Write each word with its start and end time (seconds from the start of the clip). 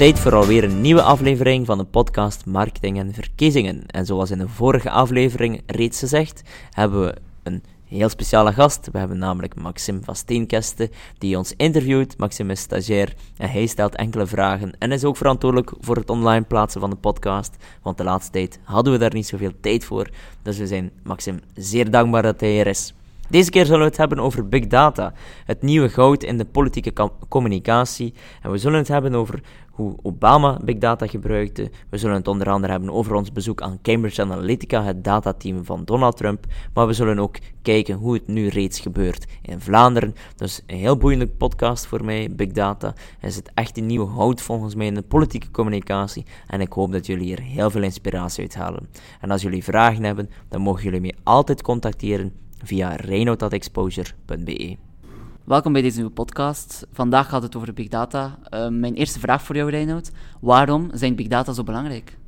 Tijd 0.00 0.18
voor 0.18 0.34
alweer 0.34 0.64
een 0.64 0.80
nieuwe 0.80 1.02
aflevering 1.02 1.66
van 1.66 1.78
de 1.78 1.84
podcast 1.84 2.46
Marketing 2.46 2.98
en 2.98 3.14
Verkiezingen. 3.14 3.86
En 3.86 4.06
zoals 4.06 4.30
in 4.30 4.38
de 4.38 4.48
vorige 4.48 4.90
aflevering 4.90 5.62
reeds 5.66 5.98
gezegd, 5.98 6.42
hebben 6.70 7.04
we 7.04 7.14
een 7.42 7.62
heel 7.84 8.08
speciale 8.08 8.52
gast. 8.52 8.88
We 8.92 8.98
hebben 8.98 9.18
namelijk 9.18 9.54
Maxim 9.54 10.04
van 10.04 10.16
Steenkesten, 10.16 10.90
die 11.18 11.36
ons 11.36 11.54
interviewt. 11.56 12.18
Maxim 12.18 12.50
is 12.50 12.60
stagiair 12.60 13.14
en 13.36 13.50
hij 13.50 13.66
stelt 13.66 13.96
enkele 13.96 14.26
vragen 14.26 14.72
en 14.78 14.92
is 14.92 15.04
ook 15.04 15.16
verantwoordelijk 15.16 15.72
voor 15.80 15.96
het 15.96 16.10
online 16.10 16.44
plaatsen 16.44 16.80
van 16.80 16.90
de 16.90 16.96
podcast. 16.96 17.56
Want 17.82 17.98
de 17.98 18.04
laatste 18.04 18.32
tijd 18.32 18.58
hadden 18.62 18.92
we 18.92 18.98
daar 18.98 19.14
niet 19.14 19.26
zoveel 19.26 19.52
tijd 19.60 19.84
voor. 19.84 20.10
Dus 20.42 20.58
we 20.58 20.66
zijn 20.66 20.90
Maxim 21.02 21.40
zeer 21.54 21.90
dankbaar 21.90 22.22
dat 22.22 22.40
hij 22.40 22.60
er 22.60 22.66
is. 22.66 22.94
Deze 23.30 23.50
keer 23.50 23.64
zullen 23.64 23.80
we 23.80 23.86
het 23.86 23.96
hebben 23.96 24.18
over 24.18 24.48
big 24.48 24.66
data, 24.66 25.12
het 25.44 25.62
nieuwe 25.62 25.88
goud 25.88 26.22
in 26.22 26.38
de 26.38 26.44
politieke 26.44 26.92
communicatie. 27.28 28.14
En 28.42 28.50
we 28.50 28.58
zullen 28.58 28.78
het 28.78 28.88
hebben 28.88 29.14
over 29.14 29.42
hoe 29.70 29.96
Obama 30.02 30.58
big 30.64 30.78
data 30.78 31.06
gebruikte. 31.06 31.70
We 31.90 31.98
zullen 31.98 32.16
het 32.16 32.28
onder 32.28 32.50
andere 32.50 32.72
hebben 32.72 32.92
over 32.92 33.14
ons 33.14 33.32
bezoek 33.32 33.62
aan 33.62 33.78
Cambridge 33.82 34.22
Analytica, 34.22 34.82
het 34.82 35.04
datateam 35.04 35.64
van 35.64 35.84
Donald 35.84 36.16
Trump. 36.16 36.46
Maar 36.74 36.86
we 36.86 36.92
zullen 36.92 37.18
ook 37.18 37.36
kijken 37.62 37.94
hoe 37.94 38.14
het 38.14 38.26
nu 38.26 38.48
reeds 38.48 38.80
gebeurt 38.80 39.26
in 39.42 39.60
Vlaanderen. 39.60 40.14
Dus 40.36 40.62
een 40.66 40.78
heel 40.78 40.96
boeiende 40.96 41.28
podcast 41.28 41.86
voor 41.86 42.04
mij, 42.04 42.28
big 42.30 42.52
data. 42.52 42.94
Is 43.20 43.36
het 43.36 43.50
echt 43.54 43.78
een 43.78 43.86
nieuwe 43.86 44.10
goud 44.14 44.40
volgens 44.40 44.74
mij 44.74 44.86
in 44.86 44.94
de 44.94 45.02
politieke 45.02 45.50
communicatie. 45.50 46.26
En 46.46 46.60
ik 46.60 46.72
hoop 46.72 46.92
dat 46.92 47.06
jullie 47.06 47.24
hier 47.24 47.40
heel 47.40 47.70
veel 47.70 47.82
inspiratie 47.82 48.42
uit 48.42 48.54
halen. 48.54 48.88
En 49.20 49.30
als 49.30 49.42
jullie 49.42 49.64
vragen 49.64 50.04
hebben, 50.04 50.30
dan 50.48 50.60
mogen 50.60 50.82
jullie 50.82 51.00
mij 51.00 51.14
altijd 51.22 51.62
contacteren 51.62 52.48
via 52.64 52.96
reinoud.exposure.be. 52.96 54.76
Welkom 55.44 55.72
bij 55.72 55.82
deze 55.82 55.96
nieuwe 55.96 56.12
podcast. 56.12 56.86
Vandaag 56.92 57.28
gaat 57.28 57.42
het 57.42 57.56
over 57.56 57.74
big 57.74 57.88
data. 57.88 58.38
Uh, 58.54 58.68
mijn 58.68 58.94
eerste 58.94 59.20
vraag 59.20 59.42
voor 59.42 59.56
jou, 59.56 59.70
Reinoud. 59.70 60.10
Waarom 60.40 60.90
zijn 60.92 61.14
big 61.14 61.26
data 61.26 61.52
zo 61.52 61.62
belangrijk? 61.62 62.18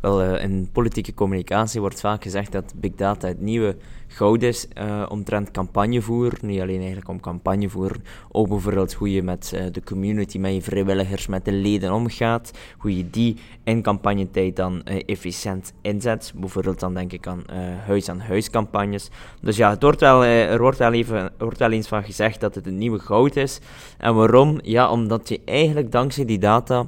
Wel, 0.00 0.22
uh, 0.22 0.42
in 0.42 0.68
politieke 0.72 1.14
communicatie 1.14 1.80
wordt 1.80 2.00
vaak 2.00 2.22
gezegd 2.22 2.52
dat 2.52 2.72
big 2.76 2.94
data 2.94 3.28
het 3.28 3.40
nieuwe 3.40 3.76
goud 4.06 4.42
is 4.42 4.66
uh, 4.78 5.06
omtrent 5.08 5.50
campagnevoer. 5.50 6.32
Niet 6.40 6.60
alleen 6.60 6.78
eigenlijk 6.78 7.08
om 7.08 7.20
campagnevoer, 7.20 7.96
ook 8.28 8.48
bijvoorbeeld 8.48 8.92
hoe 8.92 9.12
je 9.12 9.22
met 9.22 9.52
uh, 9.54 9.62
de 9.72 9.82
community, 9.82 10.38
met 10.38 10.54
je 10.54 10.62
vrijwilligers, 10.62 11.26
met 11.26 11.44
de 11.44 11.52
leden 11.52 11.92
omgaat. 11.92 12.50
Hoe 12.78 12.96
je 12.96 13.10
die 13.10 13.36
in 13.64 13.82
campagnetijd 13.82 14.56
dan 14.56 14.82
efficiënt 14.84 15.72
inzet. 15.82 16.32
Bijvoorbeeld 16.36 16.80
dan 16.80 16.94
denk 16.94 17.12
ik 17.12 17.26
aan 17.26 17.44
huis-aan-huis 17.86 18.50
campagnes. 18.50 19.10
Dus 19.40 19.56
ja, 19.56 19.70
het 19.70 20.00
wel, 20.00 20.24
er 20.24 20.60
wordt 20.60 20.78
wel, 20.78 20.92
even, 20.92 21.32
wordt 21.38 21.58
wel 21.58 21.70
eens 21.70 21.88
van 21.88 22.04
gezegd 22.04 22.40
dat 22.40 22.54
het 22.54 22.66
een 22.66 22.78
nieuwe 22.78 22.98
goud 22.98 23.36
is. 23.36 23.60
En 23.98 24.14
waarom? 24.14 24.58
Ja, 24.62 24.90
omdat 24.90 25.28
je 25.28 25.40
eigenlijk 25.44 25.92
dankzij 25.92 26.24
die 26.24 26.38
data 26.38 26.86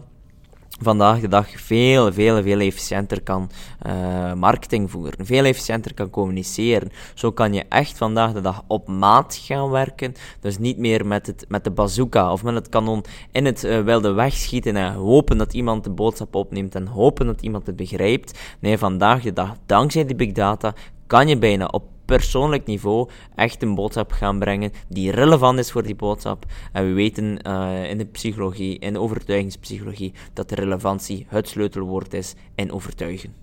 vandaag 0.80 1.20
de 1.20 1.28
dag 1.28 1.48
veel, 1.50 2.12
veel, 2.12 2.42
veel 2.42 2.60
efficiënter 2.60 3.22
kan 3.22 3.50
uh, 3.86 4.32
marketing 4.32 4.90
voeren, 4.90 5.26
veel 5.26 5.44
efficiënter 5.44 5.94
kan 5.94 6.10
communiceren. 6.10 6.90
Zo 7.14 7.32
kan 7.32 7.52
je 7.52 7.64
echt 7.68 7.98
vandaag 7.98 8.32
de 8.32 8.40
dag 8.40 8.62
op 8.66 8.88
maat 8.88 9.40
gaan 9.42 9.70
werken. 9.70 10.14
Dus 10.40 10.58
niet 10.58 10.78
meer 10.78 11.06
met, 11.06 11.26
het, 11.26 11.44
met 11.48 11.64
de 11.64 11.70
bazooka 11.70 12.32
of 12.32 12.42
met 12.42 12.54
het 12.54 12.68
kanon 12.68 13.04
in 13.32 13.44
het 13.44 13.64
uh, 13.64 13.80
wilde 13.80 14.12
wegschieten 14.12 14.76
en 14.76 14.92
hopen 14.92 15.38
dat 15.38 15.54
iemand 15.54 15.84
de 15.84 15.90
boodschap 15.90 16.34
opneemt 16.34 16.74
en 16.74 16.86
hopen 16.86 17.26
dat 17.26 17.42
iemand 17.42 17.66
het 17.66 17.76
begrijpt. 17.76 18.38
Nee, 18.58 18.78
vandaag 18.78 19.22
de 19.22 19.32
dag, 19.32 19.56
dankzij 19.66 20.04
die 20.06 20.16
big 20.16 20.32
data, 20.32 20.74
kan 21.06 21.28
je 21.28 21.38
bijna 21.38 21.66
op 21.66 21.91
persoonlijk 22.04 22.66
niveau 22.66 23.08
echt 23.34 23.62
een 23.62 23.74
boodschap 23.74 24.12
gaan 24.12 24.38
brengen 24.38 24.72
die 24.88 25.10
relevant 25.10 25.58
is 25.58 25.70
voor 25.70 25.82
die 25.82 25.94
boodschap. 25.94 26.44
En 26.72 26.86
we 26.86 26.92
weten 26.92 27.38
uh, 27.46 27.90
in 27.90 27.98
de 27.98 28.04
psychologie, 28.04 28.78
in 28.78 28.92
de 28.92 29.00
overtuigingspsychologie, 29.00 30.12
dat 30.32 30.48
de 30.48 30.54
relevantie 30.54 31.26
het 31.28 31.48
sleutelwoord 31.48 32.14
is 32.14 32.34
in 32.54 32.72
overtuigen. 32.72 33.34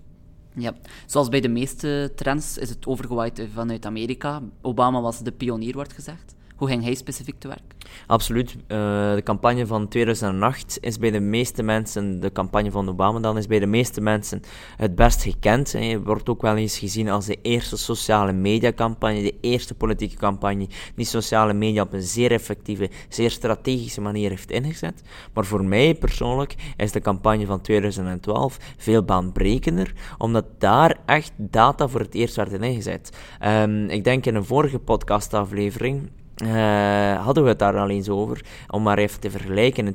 Ja, 0.54 0.74
zoals 1.06 1.28
bij 1.28 1.40
de 1.40 1.48
meeste 1.48 2.12
trends 2.14 2.58
is 2.58 2.68
het 2.68 2.86
overgewaaid 2.86 3.48
vanuit 3.54 3.86
Amerika. 3.86 4.42
Obama 4.62 5.00
was 5.00 5.18
de 5.18 5.32
pionier, 5.32 5.74
wordt 5.74 5.92
gezegd. 5.92 6.34
Hoe 6.60 6.68
ging 6.68 6.82
hij 6.82 6.94
specifiek 6.94 7.38
te 7.38 7.48
werk? 7.48 7.74
Absoluut. 8.06 8.54
Uh, 8.54 8.58
de 9.14 9.20
campagne 9.24 9.66
van 9.66 9.88
2008 9.88 10.78
is 10.80 10.98
bij 10.98 11.10
de 11.10 11.20
meeste 11.20 11.62
mensen, 11.62 12.20
de 12.20 12.32
campagne 12.32 12.70
van 12.70 12.88
Obama 12.88 13.20
dan, 13.20 13.38
is 13.38 13.46
bij 13.46 13.58
de 13.58 13.66
meeste 13.66 14.00
mensen 14.00 14.42
het 14.76 14.94
best 14.94 15.22
gekend. 15.22 15.72
Hij 15.72 16.00
wordt 16.00 16.28
ook 16.28 16.42
wel 16.42 16.56
eens 16.56 16.78
gezien 16.78 17.08
als 17.08 17.26
de 17.26 17.38
eerste 17.42 17.76
sociale 17.76 18.32
mediacampagne, 18.32 19.22
de 19.22 19.34
eerste 19.40 19.74
politieke 19.74 20.16
campagne 20.16 20.66
die 20.94 21.06
sociale 21.06 21.52
media 21.52 21.82
op 21.82 21.92
een 21.92 22.02
zeer 22.02 22.32
effectieve, 22.32 22.90
zeer 23.08 23.30
strategische 23.30 24.00
manier 24.00 24.30
heeft 24.30 24.50
ingezet. 24.50 25.02
Maar 25.34 25.44
voor 25.44 25.64
mij 25.64 25.94
persoonlijk 25.94 26.54
is 26.76 26.92
de 26.92 27.00
campagne 27.00 27.46
van 27.46 27.60
2012 27.60 28.58
veel 28.76 29.02
baanbrekender, 29.02 29.92
omdat 30.18 30.44
daar 30.58 30.98
echt 31.06 31.32
data 31.36 31.88
voor 31.88 32.00
het 32.00 32.14
eerst 32.14 32.36
werd 32.36 32.52
ingezet. 32.52 33.16
Um, 33.46 33.88
ik 33.88 34.04
denk 34.04 34.26
in 34.26 34.34
een 34.34 34.44
vorige 34.44 34.78
podcastaflevering 34.78 36.10
uh, 36.44 37.24
hadden 37.24 37.42
we 37.42 37.48
het 37.48 37.58
daar 37.58 37.76
al 37.76 37.88
eens 37.88 38.08
over. 38.08 38.44
Om 38.68 38.82
maar 38.82 38.98
even 38.98 39.20
te 39.20 39.30
vergelijken, 39.30 39.86
in 39.86 39.94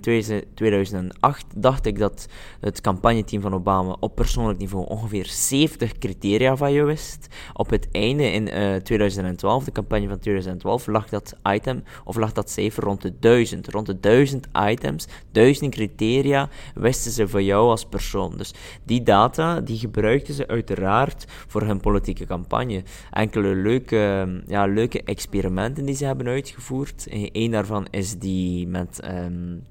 2008 0.53 1.45
dacht 1.55 1.85
ik 1.85 1.99
dat 1.99 2.27
het 2.59 2.81
campagneteam 2.81 3.41
van 3.41 3.53
Obama 3.53 3.95
op 3.99 4.15
persoonlijk 4.15 4.59
niveau 4.59 4.87
ongeveer 4.87 5.25
70 5.25 5.97
criteria 5.97 6.55
van 6.55 6.71
je 6.71 6.83
wist. 6.83 7.27
Op 7.53 7.69
het 7.69 7.87
einde 7.91 8.31
in 8.31 8.47
uh, 8.47 8.75
eh, 8.75 8.81
2012, 8.81 9.63
de 9.63 9.71
campagne 9.71 10.07
van 10.07 10.19
2012, 10.19 10.87
lag 10.87 11.09
dat 11.09 11.35
item, 11.43 11.83
of 12.03 12.15
lag 12.15 12.31
dat 12.31 12.49
cijfer 12.49 12.83
rond 12.83 13.01
de 13.01 13.19
1000. 13.19 13.67
Rond 13.67 13.85
de 13.85 13.99
1000 13.99 14.47
items, 14.69 15.07
1000 15.31 15.71
criteria 15.71 16.49
wisten 16.75 17.11
ze 17.11 17.27
van 17.27 17.43
jou 17.43 17.69
als 17.69 17.85
persoon. 17.85 18.33
Dus 18.37 18.53
die 18.83 19.03
data, 19.03 19.61
die 19.61 19.77
gebruikten 19.77 20.33
ze 20.33 20.47
uiteraard 20.47 21.25
voor 21.47 21.61
hun 21.61 21.79
politieke 21.79 22.25
campagne. 22.25 22.83
Enkele 23.11 23.55
leuke, 23.55 24.27
ja, 24.47 24.65
leuke 24.65 25.03
experimenten 25.03 25.85
die 25.85 25.95
ze 25.95 26.05
hebben 26.05 26.15
uitgevoerd. 26.25 26.34
Eén 27.31 27.51
daarvan 27.51 27.87
is 27.91 28.17
die 28.19 28.67
met 28.67 28.99
um, 29.03 29.63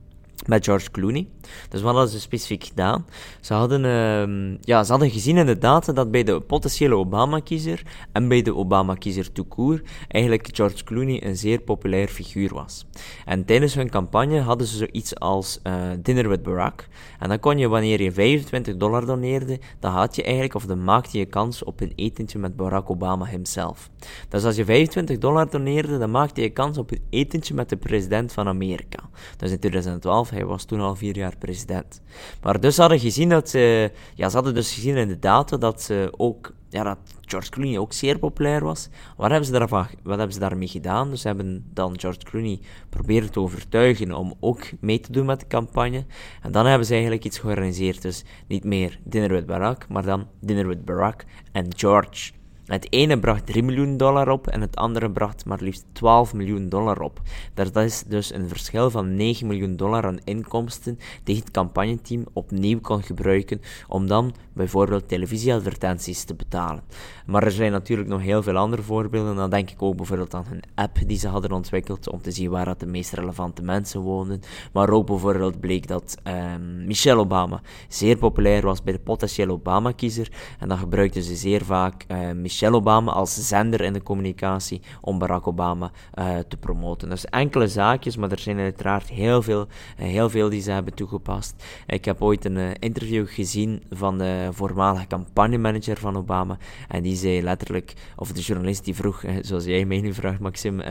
met 0.47 0.65
George 0.65 0.91
Clooney. 0.91 1.27
Dus 1.69 1.83
wat 1.83 1.95
hadden 1.95 2.13
ze 2.13 2.21
specifiek 2.21 2.65
gedaan? 2.65 3.07
Ze 3.41 3.55
hadden, 3.55 3.85
uh, 3.85 4.59
ja, 4.61 4.85
ze 4.85 4.91
hadden 4.91 5.11
gezien 5.11 5.37
in 5.37 5.47
de 5.47 5.59
data 5.59 5.93
dat 5.93 6.11
bij 6.11 6.23
de 6.23 6.41
potentiële 6.41 6.95
Obama-kiezer 6.95 7.83
en 8.13 8.29
bij 8.29 8.43
de 8.43 8.55
Obama-kiezer 8.55 9.33
toekoer 9.33 9.83
eigenlijk 10.09 10.49
George 10.53 10.85
Clooney 10.85 11.25
een 11.25 11.37
zeer 11.37 11.61
populair 11.61 12.09
figuur 12.09 12.55
was. 12.55 12.87
En 13.25 13.45
tijdens 13.45 13.75
hun 13.75 13.91
campagne 13.91 14.41
hadden 14.41 14.67
ze 14.67 14.77
zoiets 14.77 15.19
als 15.19 15.61
uh, 15.63 15.75
Dinner 15.99 16.29
with 16.29 16.43
Barack. 16.43 16.89
En 17.19 17.29
dan 17.29 17.41
kon 17.41 17.59
je, 17.59 17.69
wanneer 17.69 18.03
je 18.03 18.13
25 18.13 18.77
dollar 18.77 19.07
doneerde, 19.07 19.59
dan 19.81 19.93
had 19.93 20.17
je 20.17 20.23
eigenlijk, 20.23 20.55
of 20.55 20.67
dan 20.67 20.85
maakte 20.85 21.19
je 21.19 21.25
kans 21.25 21.63
op 21.63 21.81
een 21.81 21.93
etentje 21.95 22.39
met 22.39 22.57
Barack 22.57 22.91
Obama 22.91 23.25
himself. 23.25 23.91
Dus 24.29 24.45
als 24.45 24.57
je 24.57 24.65
25 24.65 25.19
dollar 25.19 25.51
doneerde, 25.51 25.99
dan 25.99 26.11
maakte 26.11 26.41
je 26.41 26.51
kans 26.51 26.79
op 26.79 26.91
een 26.91 27.03
etentje 27.11 27.55
met 27.55 27.69
de 27.69 27.77
president 27.77 28.33
van 28.33 28.49
Amerika. 28.49 28.99
Dus 29.37 29.51
in 29.51 29.59
2012 29.59 30.31
hij 30.35 30.45
was 30.45 30.65
toen 30.65 30.81
al 30.81 30.97
vier 30.97 31.17
jaar 31.17 31.37
president. 31.39 32.01
Maar 32.43 32.61
dus 32.61 32.77
hadden 32.77 32.99
gezien 32.99 33.29
dat 33.29 33.49
ze, 33.49 33.93
ja, 34.15 34.29
ze 34.29 34.35
hadden 34.35 34.55
dus 34.55 34.75
gezien 34.75 34.97
in 34.97 35.09
de 35.09 35.19
data 35.19 35.57
dat 35.57 35.83
ze 35.83 36.13
ook, 36.17 36.53
ja, 36.69 36.83
dat 36.83 36.99
George 37.21 37.51
Clooney 37.51 37.79
ook 37.79 37.93
zeer 37.93 38.19
populair 38.19 38.65
was. 38.65 38.89
Wat 39.17 39.31
hebben 39.31 39.47
ze, 39.47 39.53
daarvan, 39.53 39.87
wat 40.03 40.17
hebben 40.17 40.35
ze 40.35 40.41
daarmee 40.41 40.69
gedaan? 40.69 41.11
Dus 41.11 41.21
ze 41.21 41.27
hebben 41.27 41.65
dan 41.73 42.01
George 42.01 42.19
Clooney 42.19 42.61
proberen 42.89 43.31
te 43.31 43.41
overtuigen 43.41 44.13
om 44.13 44.35
ook 44.41 44.63
mee 44.81 45.01
te 45.01 45.13
doen 45.13 45.27
met 45.27 45.41
de 45.41 45.47
campagne. 45.47 46.05
En 46.43 46.53
dan 46.53 46.67
hebben 46.67 46.87
ze 46.87 46.93
eigenlijk 46.93 47.25
iets 47.25 47.39
georganiseerd. 47.39 48.03
Dus 48.03 48.25
niet 48.47 48.65
meer 48.65 48.99
Dinner 49.05 49.31
with 49.31 49.47
Barack, 49.47 49.89
maar 49.89 50.05
dan 50.05 50.27
Dinner 50.41 50.67
with 50.67 50.85
Barack 50.85 51.25
en 51.53 51.67
George. 51.77 52.33
Het 52.65 52.93
ene 52.93 53.19
bracht 53.19 53.47
3 53.47 53.63
miljoen 53.63 53.97
dollar 53.97 54.29
op 54.29 54.47
en 54.47 54.61
het 54.61 54.77
andere 54.77 55.11
bracht 55.11 55.45
maar 55.45 55.61
liefst 55.61 55.85
12 55.93 56.35
miljoen 56.35 56.69
dollar 56.69 57.01
op. 57.01 57.21
Dat 57.55 57.77
is 57.77 58.03
dus 58.07 58.33
een 58.33 58.49
verschil 58.49 58.91
van 58.91 59.17
9 59.17 59.47
miljoen 59.47 59.77
dollar 59.77 60.05
aan 60.05 60.19
inkomsten 60.25 60.99
die 61.25 61.37
het 61.37 61.51
campagneteam 61.51 62.25
opnieuw 62.33 62.81
kon 62.81 63.03
gebruiken 63.03 63.61
om 63.89 64.07
dan 64.07 64.35
bijvoorbeeld 64.55 65.09
televisieadvertenties 65.09 66.25
te 66.25 66.35
betalen. 66.35 66.83
Maar 67.27 67.43
er 67.43 67.51
zijn 67.51 67.73
natuurlijk 67.73 68.09
nog 68.09 68.21
heel 68.21 68.43
veel 68.43 68.57
andere 68.57 68.83
voorbeelden. 68.83 69.37
Dan 69.37 69.51
denk 69.51 69.71
ik 69.71 69.83
ook 69.83 69.97
bijvoorbeeld 69.97 70.35
aan 70.35 70.45
hun 70.49 70.63
app 70.75 70.99
die 71.07 71.19
ze 71.19 71.29
hadden 71.29 71.53
ontwikkeld 71.53 72.11
om 72.11 72.23
te 72.23 72.31
zien 72.31 72.51
waar 72.51 72.65
dat 72.65 72.81
de 72.81 72.87
meest 72.87 73.13
relevante 73.13 73.63
mensen 73.63 74.01
woonden. 74.01 74.41
Maar 74.73 74.91
ook 74.91 75.07
bijvoorbeeld 75.07 75.61
bleek 75.61 75.89
dat 75.89 76.17
um, 76.25 76.87
Michelle 76.87 77.21
Obama 77.21 77.61
zeer 77.89 78.17
populair 78.17 78.63
was 78.63 78.83
bij 78.83 78.93
de 78.93 78.99
potentiële 78.99 79.53
Obama-kiezer 79.53 80.33
en 80.59 80.69
dan 80.69 80.79
gebruikten 80.79 81.23
ze 81.23 81.35
zeer 81.35 81.65
vaak 81.65 82.05
uh, 82.09 82.31
Michelle 82.31 82.77
Obama 82.77 83.13
als 83.13 83.49
zender 83.49 83.81
in 83.81 83.93
de 83.93 84.03
communicatie 84.03 84.81
om 85.01 85.19
Barack 85.19 85.47
Obama 85.47 85.91
uh, 86.15 86.39
te 86.49 86.57
promoten. 86.57 87.09
Dus 87.09 87.25
enkele 87.25 87.69
zaakjes, 87.69 88.17
maar 88.17 88.31
er 88.31 88.39
zijn 88.39 88.59
uiteraard 88.59 89.09
heel 89.09 89.43
veel, 89.43 89.67
heel 89.97 90.31
veel 90.31 90.49
die 90.49 90.61
ze 90.61 90.71
hebben 90.71 90.95
toegepast. 90.95 91.65
Ik 91.87 92.05
heb 92.05 92.23
ooit 92.23 92.45
een 92.45 92.79
interview 92.79 93.27
gezien 93.29 93.83
van 93.91 94.19
de 94.19 94.44
voormalige 94.51 95.07
campagnemanager 95.07 95.97
van 95.97 96.17
Obama 96.17 96.59
en 96.89 97.03
die 97.03 97.17
zei 97.17 97.43
letterlijk, 97.43 97.95
of 98.17 98.33
de 98.33 98.41
journalist 98.41 98.85
die 98.85 98.95
vroeg, 98.95 99.25
zoals 99.41 99.65
jij 99.65 99.85
mij 99.85 100.01
nu 100.01 100.15
vraagt 100.15 100.41
Maxim, 100.41 100.83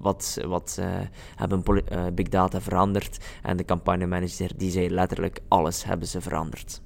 wat, 0.00 0.38
wat 0.46 0.80
hebben 1.36 1.62
Big 2.14 2.28
Data 2.28 2.60
veranderd? 2.60 3.24
En 3.42 3.56
de 3.56 3.64
campagnemanager 3.64 4.50
die 4.56 4.70
zei 4.70 4.90
letterlijk, 4.90 5.40
alles 5.48 5.84
hebben 5.84 6.08
ze 6.08 6.20
veranderd. 6.20 6.80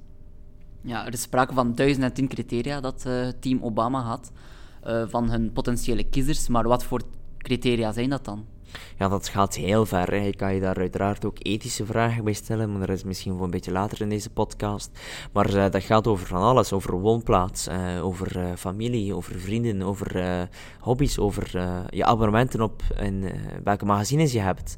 Ja, 0.82 1.06
er 1.06 1.12
is 1.12 1.23
sprake 1.23 1.55
van 1.55 1.75
1010 1.75 2.29
criteria 2.29 2.81
dat 2.81 3.06
team 3.41 3.62
Obama 3.62 4.00
had 4.00 4.32
van 5.08 5.31
hun 5.31 5.52
potentiële 5.52 6.05
kiezers, 6.05 6.49
maar 6.49 6.69
wat 6.69 6.85
voor 6.85 7.02
criteria 7.38 7.93
zijn 7.93 8.11
dat 8.11 8.25
dan? 8.25 8.47
Ja, 8.99 9.08
dat 9.08 9.28
gaat 9.28 9.55
heel 9.55 9.87
ver. 9.87 10.12
Ik 10.12 10.37
kan 10.37 10.55
je 10.55 10.61
daar 10.61 10.76
uiteraard 10.76 11.25
ook 11.25 11.37
ethische 11.38 11.87
vragen 11.87 12.25
bij 12.25 12.32
stellen, 12.32 12.72
maar 12.72 12.87
dat 12.87 12.96
is 12.96 13.05
misschien 13.05 13.34
voor 13.34 13.44
een 13.44 13.50
beetje 13.50 13.72
later 13.72 14.00
in 14.00 14.08
deze 14.08 14.31
podcast. 14.31 14.90
Maar 15.32 15.55
uh, 15.55 15.70
dat 15.70 15.82
gaat 15.82 16.06
over 16.06 16.26
van 16.26 16.43
alles. 16.43 16.72
Over 16.72 16.93
woonplaats, 16.93 17.69
uh, 17.69 18.05
over 18.05 18.37
uh, 18.37 18.44
familie, 18.56 19.14
over 19.14 19.40
vrienden, 19.40 19.82
over 19.82 20.49
hobby's, 20.81 21.19
over 21.19 21.50
je 21.90 22.05
abonnementen 22.05 22.61
op 22.61 22.82
en 22.96 23.25
welke 23.64 23.84
magazines 23.84 24.32
je 24.32 24.40
hebt 24.40 24.76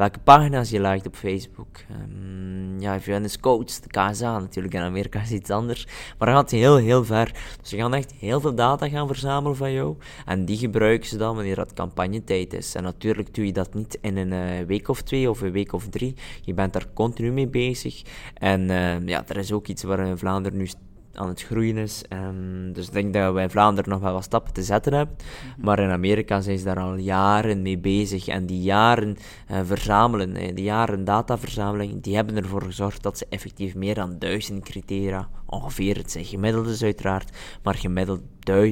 welke 0.00 0.18
pagina's 0.18 0.70
je 0.70 0.80
liked 0.80 1.06
op 1.06 1.16
Facebook. 1.16 1.78
Um, 1.90 2.80
ja, 2.80 2.98
je 3.04 3.20
is 3.20 3.40
coach, 3.40 3.64
de 3.64 3.88
KSA 3.88 4.38
natuurlijk, 4.38 4.74
in 4.74 4.80
Amerika 4.80 5.20
is 5.20 5.30
iets 5.30 5.50
anders. 5.50 5.86
Maar 6.18 6.28
dat 6.28 6.36
gaat 6.36 6.50
heel, 6.50 6.76
heel 6.76 7.04
ver. 7.04 7.32
Dus 7.60 7.68
ze 7.68 7.76
gaan 7.76 7.94
echt 7.94 8.12
heel 8.12 8.40
veel 8.40 8.54
data 8.54 8.88
gaan 8.88 9.06
verzamelen 9.06 9.56
van 9.56 9.72
jou. 9.72 9.96
En 10.26 10.44
die 10.44 10.56
gebruiken 10.56 11.08
ze 11.08 11.16
dan 11.16 11.34
wanneer 11.34 11.54
dat 11.54 11.72
campagnetijd 11.72 12.52
is. 12.52 12.74
En 12.74 12.82
natuurlijk 12.82 13.34
doe 13.34 13.46
je 13.46 13.52
dat 13.52 13.74
niet 13.74 13.98
in 14.00 14.16
een 14.16 14.32
uh, 14.32 14.66
week 14.66 14.88
of 14.88 15.02
twee 15.02 15.30
of 15.30 15.40
een 15.40 15.52
week 15.52 15.72
of 15.72 15.88
drie. 15.88 16.14
Je 16.40 16.54
bent 16.54 16.72
daar 16.72 16.86
continu 16.94 17.32
mee 17.32 17.48
bezig. 17.48 18.02
En 18.34 18.60
uh, 18.60 19.06
ja, 19.06 19.24
er 19.26 19.36
is 19.36 19.52
ook 19.52 19.66
iets 19.66 19.82
waar 19.82 20.06
in 20.06 20.18
Vlaanderen 20.18 20.58
nu 20.58 20.68
aan 21.14 21.28
het 21.28 21.42
groeien 21.42 21.76
is. 21.76 22.02
Um, 22.12 22.72
dus 22.72 22.86
ik 22.86 22.92
denk 22.92 23.14
dat 23.14 23.32
wij 23.32 23.42
in 23.42 23.50
Vlaanderen 23.50 23.90
nog 23.90 24.00
wel 24.00 24.12
wat 24.12 24.24
stappen 24.24 24.52
te 24.52 24.62
zetten 24.62 24.92
hebben. 24.92 25.16
Mhm. 25.16 25.64
Maar 25.64 25.78
in 25.78 25.90
Amerika 25.90 26.40
zijn 26.40 26.58
ze 26.58 26.64
daar 26.64 26.80
al 26.80 26.94
jaren 26.94 27.62
mee 27.62 27.78
bezig. 27.78 28.28
En 28.28 28.46
die 28.46 28.62
jaren 28.62 29.16
uh, 29.50 29.60
verzamelen, 29.64 30.42
uh, 30.42 30.54
die 30.54 30.64
jaren 30.64 31.04
dataverzameling, 31.04 32.02
die 32.02 32.14
hebben 32.14 32.36
ervoor 32.36 32.62
gezorgd 32.62 33.02
dat 33.02 33.18
ze 33.18 33.26
effectief 33.28 33.74
meer 33.74 33.94
dan 33.94 34.18
duizend 34.18 34.64
criteria, 34.64 35.28
ongeveer, 35.46 35.96
het 35.96 36.10
zijn 36.10 36.24
gemiddeldes 36.24 36.82
uiteraard, 36.82 37.36
maar 37.62 37.74
gemiddeld 37.74 38.20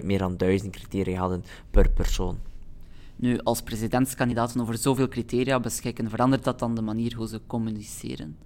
meer 0.03 0.19
dan 0.19 0.37
duizend 0.37 0.73
criteria 0.73 1.19
hadden 1.19 1.45
per 1.71 1.91
persoon. 1.91 2.39
Nu, 3.17 3.39
als 3.39 3.63
presidentskandidaten 3.63 4.61
over 4.61 4.79
zoveel 4.79 5.09
criteria 5.09 5.61
beschikken, 5.61 6.11
verandert 6.11 6.45
dat 6.45 6.59
dan 6.59 6.75
de 6.75 6.83
manier 6.83 7.15
hoe 7.17 7.29
ze 7.29 7.41
communiceren? 7.47 8.37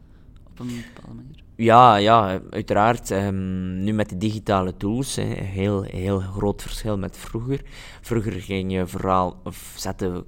Op 0.53 0.59
een 0.59 0.85
bepaalde 0.95 1.23
manier? 1.23 1.43
Ja, 1.57 1.97
ja, 1.97 2.41
uiteraard. 2.51 3.11
Um, 3.11 3.85
nu 3.85 3.93
met 3.93 4.09
de 4.09 4.17
digitale 4.17 4.77
tools, 4.77 5.17
een 5.17 5.33
heel, 5.33 5.83
heel 5.83 6.21
groot 6.21 6.63
verschil 6.63 6.99
met 6.99 7.17
vroeger. 7.17 7.61
Vroeger 8.01 8.33
ging 8.33 8.73
je 8.73 8.87
vooral, 8.87 9.37
of 9.45 9.75
zette 9.77 10.25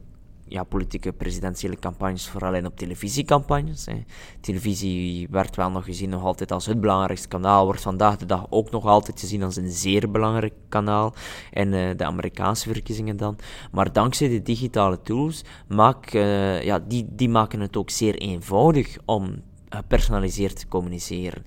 ja, 0.46 0.64
politieke 0.64 1.12
presidentiële 1.12 1.78
campagnes 1.78 2.28
vooral 2.28 2.54
in 2.54 2.66
op 2.66 2.76
televisiecampagnes. 2.76 3.86
Televisie 4.40 5.28
werd 5.30 5.56
wel 5.56 5.70
nog 5.70 5.84
gezien 5.84 6.10
nog 6.10 6.24
altijd 6.24 6.52
als 6.52 6.66
het 6.66 6.80
belangrijkste 6.80 7.28
kanaal, 7.28 7.64
wordt 7.64 7.80
vandaag 7.80 8.16
de 8.16 8.26
dag 8.26 8.46
ook 8.50 8.70
nog 8.70 8.84
altijd 8.84 9.20
gezien 9.20 9.42
als 9.42 9.56
een 9.56 9.70
zeer 9.70 10.10
belangrijk 10.10 10.54
kanaal. 10.68 11.14
En 11.50 11.72
uh, 11.72 11.90
de 11.96 12.04
Amerikaanse 12.04 12.72
verkiezingen 12.72 13.16
dan. 13.16 13.36
Maar 13.72 13.92
dankzij 13.92 14.28
de 14.28 14.42
digitale 14.42 15.00
tools, 15.02 15.42
maak, 15.68 16.14
uh, 16.14 16.62
ja, 16.62 16.78
die, 16.78 17.06
die 17.10 17.28
maken 17.28 17.60
het 17.60 17.76
ook 17.76 17.90
zeer 17.90 18.14
eenvoudig 18.14 18.96
om 19.04 19.42
gepersonaliseerd 19.68 20.58
te 20.58 20.68
communiceren. 20.68 21.44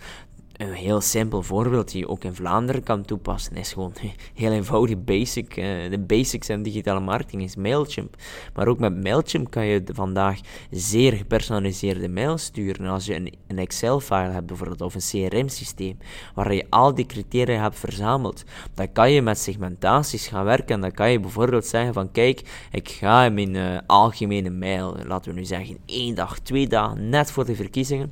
Een 0.57 0.74
heel 0.74 1.01
simpel 1.01 1.44
voorbeeld 1.44 1.92
die 1.92 2.00
je 2.00 2.07
ook 2.07 2.24
in 2.24 2.36
Vlaanderen 2.36 2.83
kan 2.83 3.06
toepassen 3.06 3.56
is 3.56 3.74
gewoon 3.74 3.94
heel 4.33 4.51
eenvoudig 4.51 5.04
basic. 5.04 5.57
Uh, 5.57 5.89
de 5.89 6.00
basics 6.00 6.50
in 6.50 6.63
digitale 6.63 7.00
marketing 7.00 7.44
is 7.44 7.56
Mailchimp. 7.56 8.15
Maar 8.54 8.68
ook 8.68 8.80
met 8.80 9.04
Mailchimp 9.04 9.50
kan 9.50 9.65
je 9.65 9.83
vandaag 9.94 10.39
zeer 10.71 11.13
gepersonaliseerde 11.13 12.09
mails 12.09 12.44
sturen. 12.44 12.88
Als 12.88 13.06
je 13.06 13.15
een, 13.15 13.57
Excel-file 13.57 14.31
hebt 14.31 14.45
bijvoorbeeld, 14.45 14.81
of 14.81 14.95
een 14.95 15.30
CRM-systeem, 15.30 15.98
waar 16.36 16.54
je 16.54 16.65
al 16.69 16.94
die 16.94 17.06
criteria 17.06 17.62
hebt 17.62 17.80
verzameld, 17.80 18.44
dan 18.74 18.92
kan 18.92 19.12
je 19.12 19.21
met 19.21 19.38
segmentaties 19.38 20.27
gaan 20.27 20.45
werken. 20.45 20.75
En 20.75 20.81
dan 20.81 20.92
kan 20.92 21.12
je 21.12 21.19
bijvoorbeeld 21.19 21.65
zeggen 21.65 21.94
van, 21.94 22.12
kijk, 22.12 22.68
ik 22.71 22.89
ga 22.89 23.25
in 23.25 23.33
mijn 23.33 23.53
uh, 23.53 23.77
algemene 23.88 24.50
mail, 24.50 24.98
laten 25.06 25.33
we 25.33 25.39
nu 25.39 25.45
zeggen, 25.45 25.77
één 25.86 26.15
dag, 26.15 26.39
twee 26.39 26.68
dagen, 26.68 27.10
net 27.10 27.31
voor 27.31 27.45
de 27.45 27.56
verkiezingen, 27.56 28.12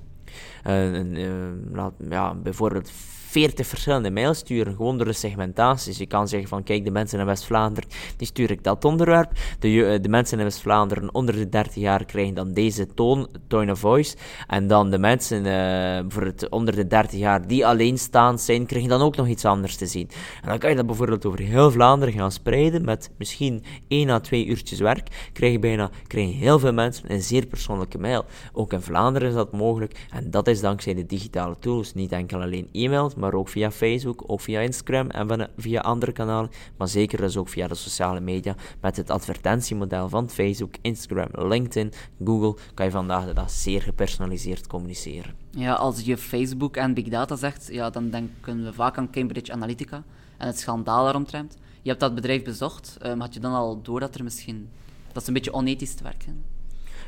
uh, 0.67 1.87
ja, 2.09 2.35
bijvoorbeeld 2.35 2.91
40 3.35 3.67
verschillende 3.67 4.11
mails 4.11 4.37
sturen, 4.37 4.75
gewoon 4.75 4.97
door 4.97 5.05
de 5.05 5.13
segmentaties. 5.13 5.97
Je 5.97 6.05
kan 6.05 6.27
zeggen 6.27 6.49
van, 6.49 6.63
kijk, 6.63 6.83
de 6.85 6.91
mensen 6.91 7.19
in 7.19 7.25
West-Vlaanderen, 7.25 7.89
die 8.17 8.27
stuur 8.27 8.51
ik 8.51 8.63
dat 8.63 8.85
onderwerp. 8.85 9.31
De, 9.59 9.85
eh, 9.85 10.01
de 10.01 10.09
mensen 10.09 10.37
in 10.37 10.43
West-Vlaanderen 10.43 11.13
onder 11.13 11.35
de 11.35 11.49
30 11.49 11.75
jaar 11.75 12.05
krijgen 12.05 12.33
dan 12.33 12.53
deze 12.53 12.93
toon, 12.93 13.27
tone 13.47 13.71
of 13.71 13.79
voice. 13.79 14.15
En 14.47 14.67
dan 14.67 14.89
de 14.89 14.97
mensen 14.97 15.45
uh, 15.45 16.05
voor 16.07 16.23
het 16.23 16.49
onder 16.49 16.75
de 16.75 16.87
30 16.87 17.19
jaar 17.19 17.47
die 17.47 17.65
alleenstaand 17.65 18.41
zijn, 18.41 18.65
krijgen 18.65 18.89
dan 18.89 19.01
ook 19.01 19.15
nog 19.15 19.27
iets 19.27 19.45
anders 19.45 19.75
te 19.75 19.85
zien. 19.85 20.09
En 20.41 20.49
dan 20.49 20.57
kan 20.57 20.69
je 20.69 20.75
dat 20.75 20.85
bijvoorbeeld 20.85 21.25
over 21.25 21.39
heel 21.39 21.71
Vlaanderen 21.71 22.13
gaan 22.13 22.31
spreiden, 22.31 22.85
met 22.85 23.09
misschien 23.17 23.63
1 23.87 24.09
à 24.09 24.19
2 24.19 24.45
uurtjes 24.45 24.79
werk, 24.79 25.29
krijg 25.33 25.51
je 25.51 25.59
bijna 25.59 25.89
krijgen 26.07 26.33
heel 26.33 26.59
veel 26.59 26.73
mensen 26.73 27.11
een 27.11 27.21
zeer 27.21 27.45
persoonlijke 27.45 27.97
mail. 27.97 28.25
Ook 28.53 28.73
in 28.73 28.81
Vlaanderen 28.81 29.27
is 29.27 29.33
dat 29.33 29.51
mogelijk, 29.51 30.05
en 30.11 30.31
dat 30.31 30.47
is 30.47 30.61
dankzij 30.61 30.93
de 30.93 31.05
digitale 31.05 31.55
tools. 31.59 31.93
Niet 31.93 32.11
enkel 32.11 32.41
alleen 32.41 32.69
e-mail, 32.71 33.11
maar 33.17 33.24
ook 33.33 33.49
via 33.49 33.71
Facebook, 33.71 34.23
ook 34.27 34.41
via 34.41 34.59
Instagram 34.59 35.09
en 35.09 35.49
via 35.57 35.81
andere 35.81 36.11
kanalen, 36.11 36.49
maar 36.77 36.87
zeker 36.87 37.17
dus 37.17 37.37
ook 37.37 37.49
via 37.49 37.67
de 37.67 37.75
sociale 37.75 38.19
media. 38.19 38.55
Met 38.81 38.97
het 38.97 39.09
advertentiemodel 39.09 40.09
van 40.09 40.29
Facebook, 40.29 40.73
Instagram, 40.81 41.47
LinkedIn, 41.47 41.91
Google 42.23 42.61
kan 42.73 42.85
je 42.85 42.91
vandaag 42.91 43.25
de 43.25 43.33
dag 43.33 43.49
zeer 43.49 43.81
gepersonaliseerd 43.81 44.67
communiceren. 44.67 45.33
Ja, 45.49 45.73
als 45.73 46.01
je 46.01 46.17
Facebook 46.17 46.75
en 46.77 46.93
Big 46.93 47.07
Data 47.07 47.35
zegt, 47.35 47.67
ja, 47.71 47.89
dan 47.89 48.09
denken 48.09 48.63
we 48.63 48.73
vaak 48.73 48.97
aan 48.97 49.11
Cambridge 49.11 49.51
Analytica 49.51 50.03
en 50.37 50.47
het 50.47 50.59
schandaal 50.59 51.03
daaromtrent. 51.03 51.57
Je 51.81 51.89
hebt 51.89 52.01
dat 52.01 52.15
bedrijf 52.15 52.43
bezocht. 52.43 52.97
Um, 53.05 53.19
had 53.19 53.33
je 53.33 53.39
dan 53.39 53.53
al 53.53 53.81
door 53.81 53.99
dat 53.99 54.15
er 54.15 54.23
misschien... 54.23 54.69
Dat 55.11 55.21
is 55.21 55.27
een 55.27 55.33
beetje 55.33 55.53
onethisch 55.53 55.93
te 55.93 56.03
werken? 56.03 56.43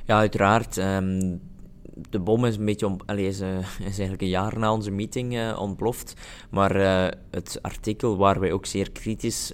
Ja, 0.06 0.18
uiteraard. 0.18 0.78
Um, 0.78 1.42
de 2.09 2.19
bom 2.19 2.45
is 2.45 2.57
een 2.57 2.65
beetje 2.65 2.85
om, 2.85 2.97
is, 3.15 3.39
is 3.79 3.97
eigenlijk 3.99 4.21
een 4.21 4.27
jaar 4.27 4.59
na 4.59 4.73
onze 4.73 4.91
meeting 4.91 5.33
uh, 5.33 5.59
ontploft. 5.59 6.13
Maar 6.49 6.75
uh, 6.75 7.07
het 7.31 7.59
artikel 7.61 8.17
waar 8.17 8.39
wij 8.39 8.51
ook 8.51 8.65
zeer 8.65 8.91
kritisch 8.91 9.53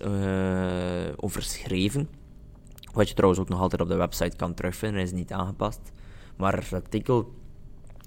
over 1.15 1.41
schreven, 1.41 2.09
wat 2.93 3.07
je 3.07 3.13
trouwens 3.13 3.41
ook 3.41 3.50
nog 3.50 3.59
altijd 3.59 3.81
op 3.81 3.88
de 3.88 3.95
website 3.95 4.35
kan 4.35 4.53
terugvinden, 4.53 5.01
is 5.01 5.12
niet 5.12 5.31
aangepast. 5.31 5.91
Maar 6.38 6.55
het 6.55 6.73
artikel 6.73 7.33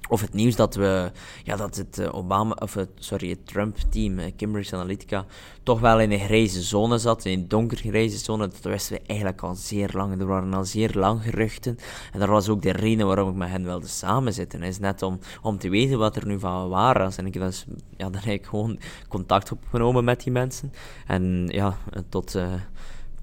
of 0.09 0.21
het 0.21 0.35
nieuws 0.35 0.57
dat 0.57 0.75
we, 0.75 1.11
ja, 1.45 1.57
dat 1.57 1.77
het 1.77 1.99
eh, 1.99 2.15
Obama, 2.15 2.57
of 2.59 2.75
het, 2.75 2.89
sorry, 2.99 3.29
het 3.29 3.47
Trump-team, 3.47 4.19
eh, 4.19 4.33
Cambridge 4.37 4.75
Analytica, 4.75 5.25
toch 5.63 5.81
wel 5.81 6.01
in 6.01 6.13
een 6.13 6.19
grijze 6.19 6.63
zone 6.63 6.99
zat, 6.99 7.25
in 7.25 7.39
een 7.39 7.49
donkergrijze 7.49 8.19
zone, 8.19 8.49
dat 8.49 8.61
wisten 8.63 8.97
we 8.97 9.03
eigenlijk 9.07 9.43
al 9.43 9.55
zeer 9.55 9.91
lang. 9.93 10.21
Er 10.21 10.27
waren 10.27 10.55
al 10.55 10.65
zeer 10.65 10.91
lang 10.95 11.23
geruchten. 11.23 11.79
En 12.13 12.21
dat 12.21 12.29
was 12.29 12.49
ook 12.49 12.63
de 12.63 12.73
reden 12.73 13.07
waarom 13.07 13.29
ik 13.29 13.35
met 13.35 13.49
hen 13.49 13.65
wilde 13.65 13.87
samenzitten. 13.87 14.63
Is 14.63 14.79
net 14.79 15.03
om, 15.03 15.19
om 15.43 15.59
te 15.59 15.69
weten 15.69 15.99
wat 15.99 16.17
er 16.17 16.27
nu 16.27 16.39
van 16.39 16.69
waar 16.69 16.99
was. 16.99 17.17
En 17.17 17.27
ik 17.27 17.33
dus, 17.33 17.65
ja, 17.97 18.11
dan 18.11 18.21
heb 18.25 18.35
ik 18.35 18.47
gewoon 18.47 18.79
contact 19.09 19.53
opgenomen 19.53 20.05
met 20.05 20.23
die 20.23 20.33
mensen. 20.33 20.73
En 21.07 21.47
ja, 21.51 21.77
tot... 22.09 22.35
Uh, 22.35 22.53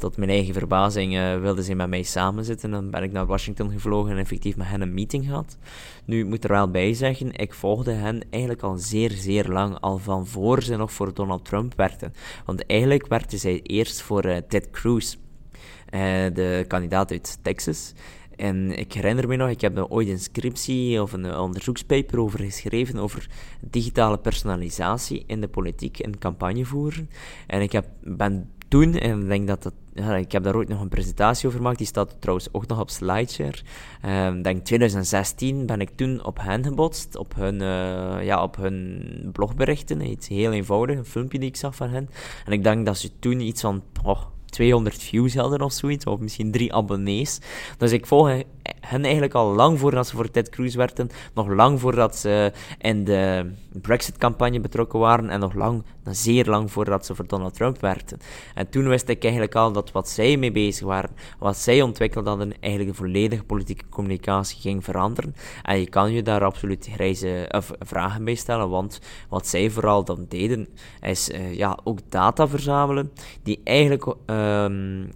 tot 0.04 0.18
mijn 0.18 0.30
eigen 0.30 0.54
verbazing 0.54 1.14
uh, 1.14 1.40
wilden 1.40 1.64
ze 1.64 1.76
met 1.76 1.90
mij 1.90 2.04
samenzitten. 2.04 2.72
Dan 2.72 2.90
ben 2.90 3.04
ik 3.04 3.12
naar 3.12 3.26
Washington 3.26 3.72
gevlogen 3.72 4.12
en 4.12 4.18
effectief 4.18 4.56
met 4.56 4.68
hen 4.68 4.82
een 4.82 4.94
meeting 4.94 5.26
gehad. 5.26 5.58
Nu, 6.06 6.20
ik 6.20 6.26
moet 6.26 6.44
er 6.44 6.50
wel 6.50 6.72
bij 6.72 6.94
zeggen, 6.94 7.34
ik 7.34 7.54
volgde 7.54 7.92
hen 7.92 8.22
eigenlijk 8.30 8.64
al 8.64 8.78
zeer, 8.78 9.12
zeer 9.12 9.48
lang, 9.48 9.80
al 9.80 9.98
van 9.98 10.28
voor 10.28 10.64
ze 10.64 10.76
nog 10.76 10.92
voor 10.92 11.14
Donald 11.14 11.46
Trump 11.46 11.76
werkten. 11.76 12.14
Want 12.46 12.66
eigenlijk 12.66 13.08
werkten 13.08 13.40
zij 13.40 13.60
eerst 13.62 14.02
voor 14.02 14.26
uh, 14.26 14.38
Ted 14.38 14.70
Cruz, 14.70 15.16
uh, 15.16 16.00
de 16.34 16.66
kandidaat 16.68 17.12
uit 17.12 17.40
Texas. 17.42 17.94
En 18.36 18.78
ik 18.78 18.94
herinner 18.94 19.28
me 19.28 19.36
nog, 19.36 19.50
ik 19.50 19.62
heb 19.62 19.86
ooit 19.90 20.08
een 20.08 20.20
scriptie 20.20 21.02
of 21.02 21.14
een 21.14 21.36
onderzoekspaper 21.36 22.20
over 22.20 22.40
geschreven 22.40 22.98
over 22.98 23.30
digitale 23.62 24.18
personalisatie 24.18 25.24
in 25.28 25.42
de 25.42 25.48
politiek 25.48 26.00
en 26.00 26.20
campagnevoeren. 26.20 27.10
En 27.48 27.62
ik 27.62 27.72
heb, 27.72 27.86
ben 28.02 28.50
en 28.82 29.22
ik 29.22 29.28
denk 29.28 29.48
dat 29.48 29.64
dat 29.64 29.74
ja, 29.94 30.16
ik 30.16 30.32
heb 30.32 30.44
daar 30.44 30.56
ooit 30.56 30.68
nog 30.68 30.82
een 30.82 30.90
presentatie 30.90 31.48
over 31.48 31.60
gemaakt, 31.60 31.78
die 31.78 31.88
staat 31.88 32.16
trouwens 32.20 32.48
ook 32.52 32.68
nog 32.68 32.80
op 32.80 32.90
SlideShare. 32.90 33.58
Um, 34.06 34.42
denk 34.42 34.66
2016 34.66 35.66
ben 35.66 35.82
ik 35.82 35.90
toen 35.96 36.26
op 36.26 36.40
hen 36.42 36.64
gebotst, 36.64 37.16
op 37.16 37.36
hun, 37.36 37.54
uh, 37.62 38.26
ja, 38.26 38.44
op 38.44 38.56
hun 38.56 39.30
blogberichten, 39.32 40.10
iets 40.10 40.28
heel 40.28 40.52
eenvoudig, 40.52 40.98
een 40.98 41.06
filmpje 41.06 41.40
die 41.40 41.50
ik 41.50 41.56
zag 41.56 41.76
van 41.76 41.90
hen. 41.90 42.10
En 42.46 42.52
ik 42.52 42.64
denk 42.64 42.86
dat 42.86 42.98
ze 42.98 43.20
toen 43.20 43.40
iets 43.40 43.62
van 43.62 43.84
oh, 44.04 44.22
200 44.46 45.04
views 45.04 45.36
hadden 45.36 45.62
of 45.62 45.72
zoiets, 45.72 46.06
of 46.06 46.20
misschien 46.20 46.52
drie 46.52 46.74
abonnees. 46.74 47.40
Dus 47.78 47.92
ik 47.92 48.06
volg 48.06 48.44
hen 48.80 49.04
eigenlijk 49.04 49.34
al 49.34 49.54
lang 49.56 49.80
voordat 49.80 50.08
ze 50.08 50.16
voor 50.16 50.32
Ted 50.32 50.50
Cruz 50.50 50.76
werden, 50.76 51.10
nog 51.34 51.48
lang 51.48 51.80
voordat 51.80 52.16
ze 52.16 52.52
in 52.80 53.04
de 53.04 53.52
Brexit-campagne 53.82 54.60
betrokken 54.60 55.00
waren 55.00 55.30
en 55.30 55.40
nog 55.40 55.54
lang, 55.54 55.84
zeer 56.04 56.46
lang 56.46 56.72
voordat 56.72 57.06
ze 57.06 57.16
voor 57.16 57.28
Donald 57.28 57.54
Trump 57.54 57.82
werden. 57.82 58.20
En 58.56 58.70
toen 58.70 58.88
wist 58.88 59.08
ik 59.10 59.24
eigenlijk 59.24 59.56
al 59.56 59.72
dat 59.72 59.92
wat 59.92 60.10
zij 60.10 60.38
mee 60.38 60.52
bezig 60.52 60.86
waren, 60.86 61.10
wat 61.40 61.58
zij 61.58 61.82
ontwikkeld 61.82 62.28
hadden, 62.28 62.54
eigenlijk 62.60 62.98
de 62.98 63.04
volledige 63.04 63.44
politieke 63.44 63.90
communicatie 63.90 64.60
ging 64.60 64.84
veranderen. 64.84 65.36
En 65.64 65.80
je 65.80 65.90
kan 65.90 66.12
je 66.12 66.24
daar 66.24 66.44
absoluut 66.44 66.90
grijze, 66.94 67.62
vragen 67.80 68.24
bij 68.24 68.36
stellen, 68.36 68.70
want 68.70 69.00
wat 69.30 69.48
zij 69.48 69.70
vooral 69.70 70.04
dan 70.04 70.26
deden, 70.30 70.68
is 71.02 71.30
uh, 71.30 71.54
ja, 71.54 71.78
ook 71.84 72.00
data 72.10 72.48
verzamelen, 72.48 73.12
die 73.44 73.62
eigenlijk 73.64 74.06
uh, 74.06 74.66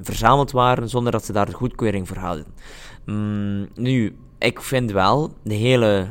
verzameld 0.01 0.51
waren 0.51 0.89
zonder 0.89 1.11
dat 1.11 1.25
ze 1.25 1.33
daar 1.33 1.53
goedkeuring 1.53 2.07
voor 2.07 2.17
hadden. 2.17 2.45
Mm, 3.05 3.36
nu, 3.75 4.15
ik 4.37 4.61
vind 4.61 4.91
wel 4.91 5.33
de 5.43 5.53
hele 5.53 6.07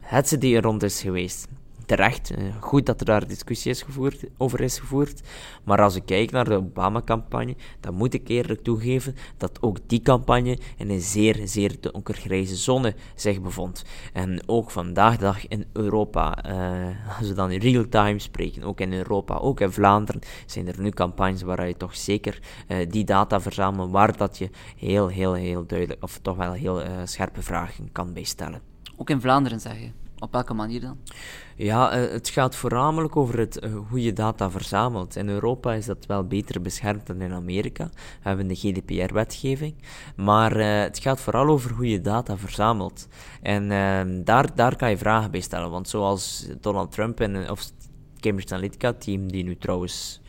hetze 0.00 0.38
die 0.38 0.56
er 0.56 0.62
rond 0.62 0.82
is 0.82 1.00
geweest. 1.00 1.48
Terecht, 1.86 2.30
eh, 2.30 2.44
goed 2.60 2.86
dat 2.86 3.00
er 3.00 3.06
daar 3.06 3.26
discussie 3.26 3.70
is 3.70 3.82
gevoerd, 3.82 4.24
over 4.36 4.60
is 4.60 4.78
gevoerd. 4.78 5.20
Maar 5.64 5.82
als 5.82 5.94
ik 5.94 6.06
kijk 6.06 6.30
naar 6.30 6.44
de 6.44 6.54
Obama-campagne, 6.54 7.56
dan 7.80 7.94
moet 7.94 8.14
ik 8.14 8.28
eerlijk 8.28 8.62
toegeven 8.62 9.14
dat 9.36 9.62
ook 9.62 9.78
die 9.86 10.00
campagne 10.00 10.58
in 10.76 10.90
een 10.90 11.00
zeer, 11.00 11.40
zeer 11.44 11.76
donkergrijze 11.80 12.56
zone 12.56 12.94
zich 13.14 13.40
bevond. 13.40 13.84
En 14.12 14.42
ook 14.46 14.70
vandaag 14.70 15.16
de 15.16 15.22
dag 15.22 15.48
in 15.48 15.64
Europa, 15.72 16.44
uh, 16.46 17.18
als 17.18 17.28
we 17.28 17.34
dan 17.34 17.50
in 17.50 17.60
real 17.60 17.88
time 17.88 18.18
spreken, 18.18 18.62
ook 18.62 18.80
in 18.80 18.92
Europa, 18.92 19.36
ook 19.36 19.60
in 19.60 19.72
Vlaanderen, 19.72 20.20
zijn 20.46 20.68
er 20.68 20.80
nu 20.80 20.90
campagnes 20.90 21.42
waar 21.42 21.68
je 21.68 21.76
toch 21.76 21.96
zeker 21.96 22.40
uh, 22.68 22.76
die 22.90 23.04
data 23.04 23.40
verzamelt, 23.40 23.90
waar 23.90 24.16
dat 24.16 24.38
je 24.38 24.50
heel, 24.76 25.08
heel, 25.08 25.34
heel 25.34 25.66
duidelijk, 25.66 26.02
of 26.02 26.18
toch 26.22 26.36
wel 26.36 26.52
heel 26.52 26.82
scherpe 27.04 27.42
vragen 27.42 27.92
kan 27.92 28.12
bijstellen. 28.12 28.60
Ook 28.96 29.10
in 29.10 29.20
Vlaanderen, 29.20 29.60
zeg 29.60 29.80
je? 29.80 30.05
Op 30.26 30.32
welke 30.32 30.54
manier 30.54 30.80
dan? 30.80 30.98
Ja, 31.56 31.98
uh, 31.98 32.10
het 32.10 32.28
gaat 32.28 32.56
voornamelijk 32.56 33.16
over 33.16 33.38
het, 33.38 33.64
uh, 33.64 33.70
hoe 33.88 34.02
je 34.02 34.12
data 34.12 34.50
verzamelt. 34.50 35.16
In 35.16 35.28
Europa 35.28 35.72
is 35.72 35.86
dat 35.86 36.06
wel 36.06 36.26
beter 36.26 36.62
beschermd 36.62 37.06
dan 37.06 37.20
in 37.20 37.32
Amerika. 37.32 37.84
We 37.94 38.28
hebben 38.28 38.46
de 38.46 38.54
GDPR-wetgeving. 38.54 39.74
Maar 40.16 40.56
uh, 40.56 40.80
het 40.80 40.98
gaat 40.98 41.20
vooral 41.20 41.48
over 41.48 41.70
hoe 41.70 41.90
je 41.90 42.00
data 42.00 42.36
verzamelt. 42.36 43.08
En 43.42 43.70
ehm, 43.70 44.24
daar, 44.24 44.54
daar 44.54 44.76
kan 44.76 44.90
je 44.90 44.98
vragen 44.98 45.30
bij 45.30 45.40
stellen. 45.40 45.70
Want 45.70 45.88
zoals 45.88 46.48
Donald 46.60 46.92
Trump 46.92 47.20
en 47.20 47.50
of 47.50 47.70
Cambridge 48.20 48.54
Analytica-team, 48.54 49.32
die 49.32 49.44
nu 49.44 49.56
trouwens 49.56 50.20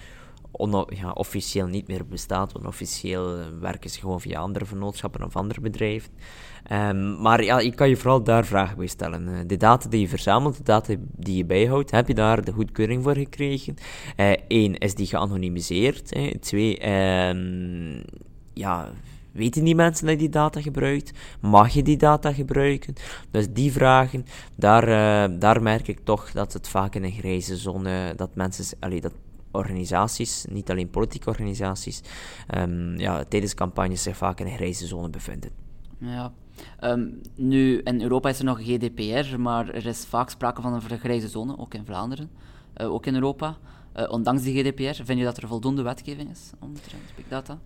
ja, 0.89 1.11
officieel 1.11 1.67
niet 1.67 1.87
meer 1.87 2.05
bestaat, 2.05 2.51
want 2.51 2.65
officieel 2.65 3.37
werken 3.59 3.89
ze 3.89 3.99
gewoon 3.99 4.21
via 4.21 4.39
andere 4.39 4.65
vernootschappen 4.65 5.23
of 5.23 5.35
andere 5.35 5.61
bedrijven. 5.61 6.11
Um, 6.71 7.21
maar 7.21 7.43
ja, 7.43 7.59
je 7.59 7.75
kan 7.75 7.89
je 7.89 7.97
vooral 7.97 8.23
daar 8.23 8.45
vragen 8.45 8.77
bij 8.77 8.87
stellen. 8.87 9.27
Uh, 9.27 9.39
de 9.47 9.57
data 9.57 9.89
die 9.89 9.99
je 9.99 10.07
verzamelt, 10.07 10.57
de 10.57 10.63
data 10.63 10.93
die 11.15 11.37
je 11.37 11.45
bijhoudt, 11.45 11.91
heb 11.91 12.07
je 12.07 12.13
daar 12.13 12.43
de 12.43 12.51
goedkeuring 12.51 13.03
voor 13.03 13.15
gekregen? 13.15 13.75
Eén, 14.47 14.71
uh, 14.71 14.75
is 14.79 14.95
die 14.95 15.05
geanonimiseerd? 15.05 16.13
Hè? 16.13 16.39
Twee, 16.39 16.89
um, 17.29 18.03
ja, 18.53 18.89
weten 19.31 19.63
die 19.63 19.75
mensen 19.75 20.05
dat 20.05 20.13
je 20.13 20.19
die 20.19 20.29
data 20.29 20.61
gebruikt? 20.61 21.11
Mag 21.41 21.69
je 21.69 21.83
die 21.83 21.97
data 21.97 22.33
gebruiken? 22.33 22.93
Dus 23.31 23.53
die 23.53 23.71
vragen, 23.71 24.25
daar, 24.55 24.85
daar 25.39 25.61
merk 25.61 25.87
ik 25.87 25.99
toch 26.03 26.31
dat 26.31 26.53
het 26.53 26.67
vaak 26.67 26.95
in 26.95 27.03
een 27.03 27.11
grijze 27.11 27.57
zone, 27.57 28.13
dat 28.15 28.35
mensen, 28.35 28.77
allee, 28.79 29.01
dat 29.01 29.13
organisaties, 29.51 30.45
niet 30.49 30.69
alleen 30.69 30.89
politieke 30.89 31.29
organisaties, 31.29 32.01
um, 32.57 32.99
ja, 32.99 33.23
tijdens 33.23 33.53
campagnes 33.53 34.03
zich 34.03 34.17
vaak 34.17 34.39
in 34.39 34.45
een 34.45 34.55
grijze 34.55 34.87
zone 34.87 35.09
bevinden. 35.09 35.49
Ja, 35.99 36.33
Um, 36.83 37.21
nu, 37.35 37.81
in 37.83 38.01
Europa 38.01 38.29
is 38.29 38.39
er 38.39 38.45
nog 38.45 38.61
GDPR, 38.61 39.39
maar 39.39 39.69
er 39.69 39.85
is 39.85 40.05
vaak 40.05 40.29
sprake 40.29 40.61
van 40.61 40.73
een 40.73 40.99
grijze 40.99 41.27
zone, 41.27 41.57
ook 41.57 41.73
in 41.73 41.85
Vlaanderen, 41.85 42.29
uh, 42.77 42.93
ook 42.93 43.05
in 43.05 43.15
Europa. 43.15 43.57
Uh, 43.95 44.11
ondanks 44.11 44.43
die 44.43 44.63
GDPR, 44.63 45.03
vind 45.03 45.19
je 45.19 45.25
dat 45.25 45.37
er 45.37 45.47
voldoende 45.47 45.81
wetgeving 45.81 46.29
is 46.31 46.51
omtrent 46.59 47.03
big 47.15 47.25
data? 47.27 47.59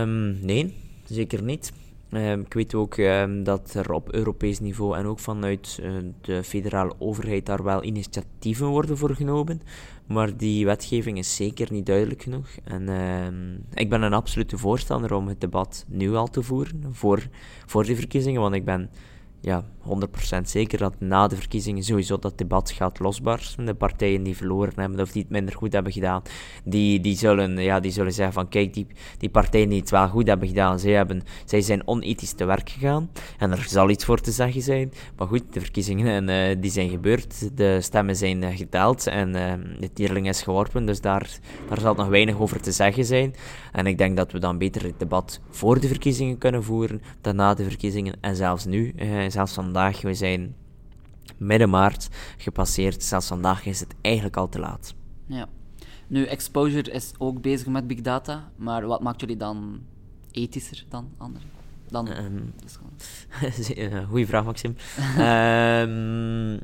Um, 0.00 0.44
nee, 0.44 0.74
zeker 1.04 1.42
niet. 1.42 1.72
Um, 2.10 2.40
ik 2.40 2.54
weet 2.54 2.74
ook 2.74 2.96
dat 3.44 3.74
er 3.74 3.92
op 3.92 4.12
Europees 4.12 4.60
niveau 4.60 4.96
en 4.96 5.06
ook 5.06 5.18
vanuit 5.18 5.78
uh, 5.82 5.96
de 6.20 6.42
federale 6.42 6.94
overheid 6.98 7.46
daar 7.46 7.62
wel 7.62 7.84
initiatieven 7.84 8.66
worden 8.66 8.98
voor 8.98 9.14
genomen. 9.14 9.62
Maar 10.06 10.36
die 10.36 10.64
wetgeving 10.64 11.18
is 11.18 11.36
zeker 11.36 11.72
niet 11.72 11.86
duidelijk 11.86 12.22
genoeg. 12.22 12.48
En 12.64 12.82
uh, 12.82 13.80
ik 13.82 13.88
ben 13.88 14.02
een 14.02 14.12
absolute 14.12 14.58
voorstander 14.58 15.14
om 15.14 15.28
het 15.28 15.40
debat 15.40 15.84
nu 15.88 16.14
al 16.14 16.28
te 16.28 16.42
voeren, 16.42 16.84
voor, 16.90 17.28
voor 17.66 17.84
de 17.84 17.96
verkiezingen, 17.96 18.40
want 18.40 18.54
ik 18.54 18.64
ben 18.64 18.90
ja, 19.46 19.64
100% 20.38 20.42
zeker 20.42 20.78
dat 20.78 20.94
na 20.98 21.26
de 21.26 21.36
verkiezingen 21.36 21.82
sowieso 21.82 22.18
dat 22.18 22.38
debat 22.38 22.70
gaat 22.70 22.98
losbarsten. 22.98 23.64
De 23.64 23.74
partijen 23.74 24.22
die 24.22 24.36
verloren 24.36 24.72
hebben 24.76 25.00
of 25.00 25.12
die 25.12 25.22
het 25.22 25.30
minder 25.30 25.54
goed 25.54 25.72
hebben 25.72 25.92
gedaan, 25.92 26.22
die, 26.64 27.00
die, 27.00 27.16
zullen, 27.16 27.58
ja, 27.58 27.80
die 27.80 27.90
zullen 27.90 28.12
zeggen 28.12 28.34
van 28.34 28.48
kijk, 28.48 28.74
die, 28.74 28.86
die 29.18 29.28
partijen 29.28 29.68
die 29.68 29.80
het 29.80 29.90
wel 29.90 30.08
goed 30.08 30.26
hebben 30.26 30.48
gedaan, 30.48 30.78
zij, 30.78 30.92
hebben, 30.92 31.22
zij 31.44 31.60
zijn 31.60 31.86
onethisch 31.86 32.32
te 32.32 32.44
werk 32.44 32.70
gegaan. 32.70 33.10
En 33.38 33.50
er 33.50 33.64
zal 33.68 33.90
iets 33.90 34.04
voor 34.04 34.20
te 34.20 34.30
zeggen 34.30 34.62
zijn. 34.62 34.92
Maar 35.16 35.26
goed, 35.26 35.42
de 35.50 35.60
verkiezingen 35.60 36.28
uh, 36.28 36.56
die 36.60 36.70
zijn 36.70 36.88
gebeurd, 36.88 37.56
de 37.56 37.80
stemmen 37.80 38.16
zijn 38.16 38.42
uh, 38.42 38.56
geteld 38.56 39.06
en 39.06 39.28
uh, 39.28 39.52
de 39.80 39.92
tierling 39.92 40.28
is 40.28 40.42
geworpen, 40.42 40.86
dus 40.86 41.00
daar, 41.00 41.38
daar 41.68 41.80
zal 41.80 41.94
nog 41.94 42.08
weinig 42.08 42.40
over 42.40 42.60
te 42.60 42.72
zeggen 42.72 43.04
zijn. 43.04 43.34
En 43.76 43.86
ik 43.86 43.98
denk 43.98 44.16
dat 44.16 44.32
we 44.32 44.38
dan 44.38 44.58
beter 44.58 44.82
het 44.82 44.98
debat 44.98 45.40
voor 45.50 45.80
de 45.80 45.88
verkiezingen 45.88 46.38
kunnen 46.38 46.64
voeren 46.64 47.02
dan 47.20 47.36
na 47.36 47.54
de 47.54 47.64
verkiezingen. 47.64 48.14
En 48.20 48.36
zelfs 48.36 48.64
nu, 48.64 48.94
zelfs 49.28 49.52
vandaag, 49.52 50.02
we 50.02 50.14
zijn 50.14 50.54
midden 51.36 51.70
maart 51.70 52.08
gepasseerd, 52.36 53.02
zelfs 53.02 53.26
vandaag 53.26 53.66
is 53.66 53.80
het 53.80 53.94
eigenlijk 54.00 54.36
al 54.36 54.48
te 54.48 54.58
laat. 54.58 54.94
Ja. 55.26 55.48
Nu, 56.06 56.24
Exposure 56.24 56.90
is 56.90 57.12
ook 57.18 57.40
bezig 57.40 57.66
met 57.66 57.86
big 57.86 58.00
data, 58.00 58.50
maar 58.56 58.86
wat 58.86 59.02
maakt 59.02 59.20
jullie 59.20 59.36
dan 59.36 59.80
ethischer 60.30 60.84
dan 60.88 61.08
anderen? 61.16 61.48
Dan, 61.88 62.08
um, 62.08 62.52
Goeie 64.08 64.26
vraag, 64.26 64.44
Maxim. 64.44 64.76
um, 65.18 66.60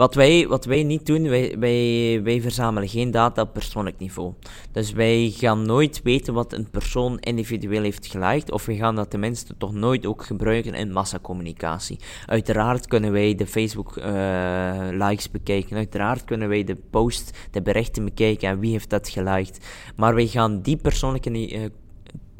Wat 0.00 0.14
wij, 0.14 0.46
wat 0.48 0.64
wij 0.64 0.82
niet 0.82 1.06
doen, 1.06 1.28
wij, 1.28 1.56
wij, 1.58 2.20
wij 2.22 2.40
verzamelen 2.40 2.88
geen 2.88 3.10
data 3.10 3.42
op 3.42 3.52
persoonlijk 3.52 3.98
niveau. 3.98 4.32
Dus 4.72 4.92
wij 4.92 5.32
gaan 5.36 5.66
nooit 5.66 6.00
weten 6.02 6.34
wat 6.34 6.52
een 6.52 6.70
persoon 6.70 7.18
individueel 7.18 7.82
heeft 7.82 8.06
geliked, 8.06 8.50
of 8.50 8.66
we 8.66 8.76
gaan 8.76 8.96
dat 8.96 9.10
tenminste 9.10 9.54
toch 9.58 9.72
nooit 9.72 10.06
ook 10.06 10.24
gebruiken 10.24 10.74
in 10.74 10.92
massacommunicatie. 10.92 11.98
Uiteraard 12.26 12.86
kunnen 12.86 13.12
wij 13.12 13.34
de 13.34 13.46
Facebook-likes 13.46 15.26
uh, 15.26 15.32
bekijken, 15.32 15.76
uiteraard 15.76 16.24
kunnen 16.24 16.48
wij 16.48 16.64
de 16.64 16.76
post, 16.90 17.38
de 17.50 17.62
berichten 17.62 18.04
bekijken 18.04 18.48
en 18.48 18.58
wie 18.58 18.72
heeft 18.72 18.90
dat 18.90 19.08
geliked. 19.08 19.66
Maar 19.96 20.14
wij 20.14 20.26
gaan 20.26 20.60
die 20.60 20.76
persoonlijke 20.76 21.30
uh, 21.30 21.64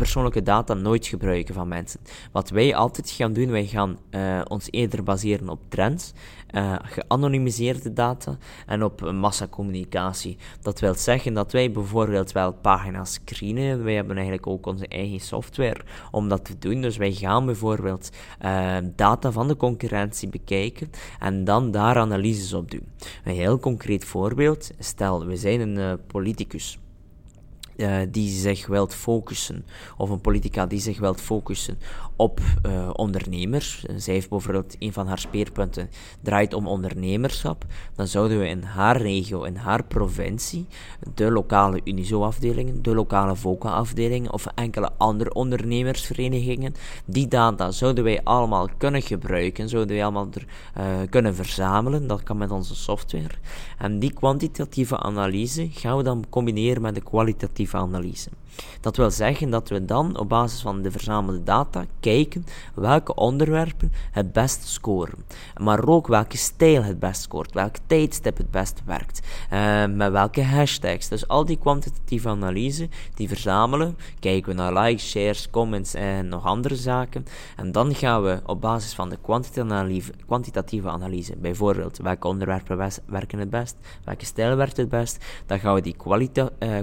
persoonlijke 0.01 0.43
data 0.43 0.75
nooit 0.75 1.07
gebruiken 1.07 1.55
van 1.55 1.69
mensen. 1.69 2.01
Wat 2.33 2.51
wij 2.51 2.75
altijd 2.75 3.11
gaan 3.11 3.33
doen, 3.33 3.51
wij 3.51 3.67
gaan 3.67 3.99
uh, 4.11 4.41
ons 4.49 4.69
eerder 4.71 5.03
baseren 5.03 5.49
op 5.49 5.61
trends, 5.69 6.13
uh, 6.51 6.75
geanonimiseerde 6.83 7.93
data 7.93 8.37
en 8.67 8.85
op 8.85 9.13
massacommunicatie. 9.13 10.37
Dat 10.63 10.81
wil 10.81 10.95
zeggen 10.95 11.35
dat 11.35 11.53
wij 11.53 11.71
bijvoorbeeld 11.71 12.33
wel 12.33 12.53
pagina's 12.53 13.13
screenen. 13.13 13.85
Wij 13.85 13.95
hebben 13.95 14.15
eigenlijk 14.15 14.47
ook 14.47 14.67
onze 14.67 14.89
eigen 14.89 15.21
software 15.21 15.81
om 16.11 16.29
dat 16.29 16.45
te 16.45 16.59
doen. 16.59 16.81
Dus 16.81 16.97
wij 16.97 17.13
gaan 17.13 17.47
bijvoorbeeld 17.47 18.11
uh, 18.45 18.77
data 18.97 19.33
van 19.33 19.49
de 19.49 19.57
concurrentie 19.57 20.29
bekijken 20.29 20.91
en 21.19 21.45
dan 21.45 21.71
daar 21.71 21.97
analyses 21.97 22.53
op 22.53 22.71
doen. 22.71 22.87
Een 23.25 23.35
heel 23.35 23.59
concreet 23.59 24.05
voorbeeld, 24.05 24.71
stel 24.79 25.27
we 25.27 25.37
zijn 25.37 25.61
een 25.61 26.01
politicus 26.07 26.79
uh, 27.81 27.97
die 28.09 28.31
zich 28.31 28.67
wilt 28.67 28.95
focussen, 28.95 29.65
of 29.97 30.11
een 30.11 30.21
politica 30.21 30.67
die 30.67 30.81
zich 30.81 30.99
wilt 30.99 31.21
focussen 31.21 31.79
op 32.17 32.41
uh, 32.67 32.91
ondernemers, 32.93 33.85
zij 33.97 34.15
heeft 34.15 34.29
bijvoorbeeld 34.29 34.77
een 34.79 34.93
van 34.93 35.07
haar 35.07 35.19
speerpunten 35.19 35.91
draait 36.21 36.55
om 36.55 36.67
ondernemerschap, 36.67 37.65
dan 37.95 38.07
zouden 38.07 38.39
we 38.39 38.49
in 38.49 38.63
haar 38.63 38.97
regio, 38.97 39.43
in 39.43 39.57
haar 39.57 39.85
provincie, 39.85 40.67
de 41.15 41.31
lokale 41.31 41.81
Unizo-afdelingen, 41.85 42.83
de 42.83 42.95
lokale 42.95 43.37
VOCA-afdelingen 43.37 44.33
of 44.33 44.47
enkele 44.55 44.91
andere 44.97 45.35
ondernemersverenigingen, 45.35 46.75
die 47.05 47.29
data 47.29 47.71
zouden 47.71 48.05
wij 48.05 48.21
allemaal 48.25 48.69
kunnen 48.77 49.03
gebruiken, 49.03 49.69
zouden 49.69 49.95
wij 49.95 50.05
allemaal 50.05 50.29
uh, 50.31 50.85
kunnen 51.11 51.35
verzamelen, 51.35 52.07
dat 52.07 52.23
kan 52.23 52.37
met 52.37 52.51
onze 52.51 52.75
software. 52.75 53.35
En 53.79 53.99
die 53.99 54.13
kwantitatieve 54.13 54.99
analyse 54.99 55.69
gaan 55.71 55.97
we 55.97 56.03
dan 56.03 56.25
combineren 56.29 56.83
met 56.83 56.95
de 56.95 57.03
kwalitatieve 57.03 57.70
analyse. 57.79 58.31
Dat 58.81 58.97
wil 58.97 59.11
zeggen 59.11 59.51
dat 59.51 59.69
we 59.69 59.85
dan 59.85 60.19
op 60.19 60.29
basis 60.29 60.61
van 60.61 60.83
de 60.83 60.91
verzamelde 60.91 61.43
data 61.43 61.85
kijken 62.01 62.47
welke 62.75 63.15
onderwerpen 63.15 63.93
het 64.11 64.33
best 64.33 64.69
scoren. 64.69 65.25
Maar 65.57 65.89
ook 65.89 66.07
welke 66.07 66.37
stijl 66.37 66.83
het 66.83 66.99
best 66.99 67.23
scoort, 67.23 67.53
welk 67.53 67.75
tijdstip 67.87 68.37
het 68.37 68.51
best 68.51 68.83
werkt, 68.85 69.21
uh, 69.53 69.87
met 69.87 70.13
welke 70.13 70.43
hashtags. 70.43 71.09
Dus 71.09 71.29
al 71.29 71.45
die 71.45 71.59
kwantitatieve 71.59 72.29
analyse, 72.29 72.89
die 73.15 73.29
verzamelen, 73.29 73.97
kijken 74.21 74.51
we 74.51 74.63
naar 74.63 74.85
likes, 74.85 75.11
shares, 75.11 75.51
comments 75.51 75.95
en 75.95 76.29
nog 76.29 76.45
andere 76.45 76.77
zaken. 76.77 77.27
En 77.57 77.73
dan 77.73 77.95
gaan 77.95 78.23
we 78.23 78.41
op 78.47 78.61
basis 78.61 78.95
van 78.95 79.09
de 79.09 79.19
kwantitatieve 80.27 80.89
analyse, 80.89 81.37
bijvoorbeeld 81.37 81.99
welke 81.99 82.29
onderwerpen 82.29 82.91
werken 83.07 83.39
het 83.39 83.51
best, 83.51 83.77
welke 84.05 84.25
stijl 84.25 84.57
werkt 84.57 84.77
het 84.77 84.89
best, 84.89 85.25
dan 85.47 85.59
gaan 85.59 85.75
we 85.75 85.81
die 85.81 85.97
uh, 86.59 86.79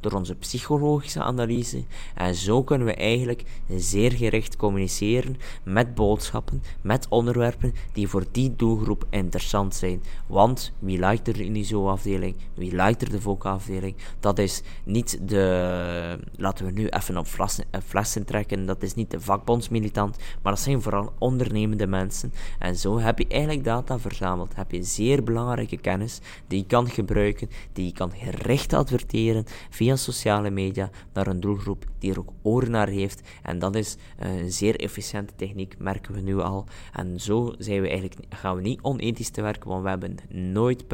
door 0.00 0.12
onze 0.12 0.34
psychologische 0.34 1.22
analyse. 1.22 1.82
En 2.14 2.34
zo 2.34 2.62
kunnen 2.62 2.86
we 2.86 2.94
eigenlijk 2.94 3.44
zeer 3.76 4.12
gericht 4.12 4.56
communiceren 4.56 5.36
met 5.62 5.94
boodschappen, 5.94 6.62
met 6.80 7.06
onderwerpen 7.08 7.74
die 7.92 8.08
voor 8.08 8.24
die 8.32 8.56
doelgroep 8.56 9.06
interessant 9.10 9.74
zijn. 9.74 10.02
Want 10.26 10.72
wie 10.78 10.98
lijkt 10.98 11.28
er 11.28 11.34
de 11.34 11.44
Unizo-afdeling? 11.44 12.36
Wie 12.54 12.74
lijkt 12.74 13.02
er 13.02 13.10
de 13.10 13.20
VOCA-afdeling? 13.20 13.96
Dat 14.20 14.38
is 14.38 14.62
niet 14.84 15.18
de, 15.28 16.18
laten 16.36 16.64
we 16.64 16.70
nu 16.70 16.88
even 16.88 17.16
op 17.16 17.26
flessen, 17.26 17.64
eh, 17.70 17.80
flessen 17.86 18.24
trekken, 18.24 18.66
dat 18.66 18.82
is 18.82 18.94
niet 18.94 19.10
de 19.10 19.20
vakbondsmilitant, 19.20 20.16
maar 20.42 20.52
dat 20.52 20.62
zijn 20.62 20.82
vooral 20.82 21.12
ondernemende 21.18 21.86
mensen. 21.86 22.32
En 22.58 22.76
zo 22.76 22.98
heb 22.98 23.18
je 23.18 23.26
eigenlijk 23.28 23.64
data 23.64 23.98
verzameld, 23.98 24.54
heb 24.56 24.70
je 24.70 24.82
zeer 24.82 25.22
belangrijke 25.22 25.76
kennis 25.76 26.20
die 26.46 26.58
je 26.58 26.66
kan 26.66 26.88
gebruiken, 26.88 27.50
die 27.72 27.84
je 27.84 27.92
kan 27.92 28.12
gericht 28.14 28.72
adverteren 28.72 29.44
via 29.70 29.96
sociale 29.96 30.50
media 30.50 30.90
naar 31.12 31.26
een 31.26 31.40
doelgroep 31.40 31.84
die 31.98 32.10
er 32.10 32.18
ook 32.18 32.32
oren 32.42 32.70
naar 32.70 32.88
heeft. 32.88 33.28
En 33.42 33.58
dat 33.58 33.74
is 33.74 33.96
een 34.18 34.52
zeer 34.52 34.76
efficiënte 34.80 35.34
techniek, 35.36 35.78
merken 35.78 36.14
we 36.14 36.20
nu 36.20 36.40
al. 36.40 36.66
En 36.92 37.20
zo 37.20 37.54
zijn 37.58 37.80
we 37.80 37.88
eigenlijk, 37.88 38.20
gaan 38.28 38.56
we 38.56 38.62
niet 38.62 38.80
onethisch 38.82 39.30
te 39.30 39.42
werken, 39.42 39.68
want 39.68 39.82
we 39.82 39.88
hebben 39.88 40.16
nooit 40.28 40.84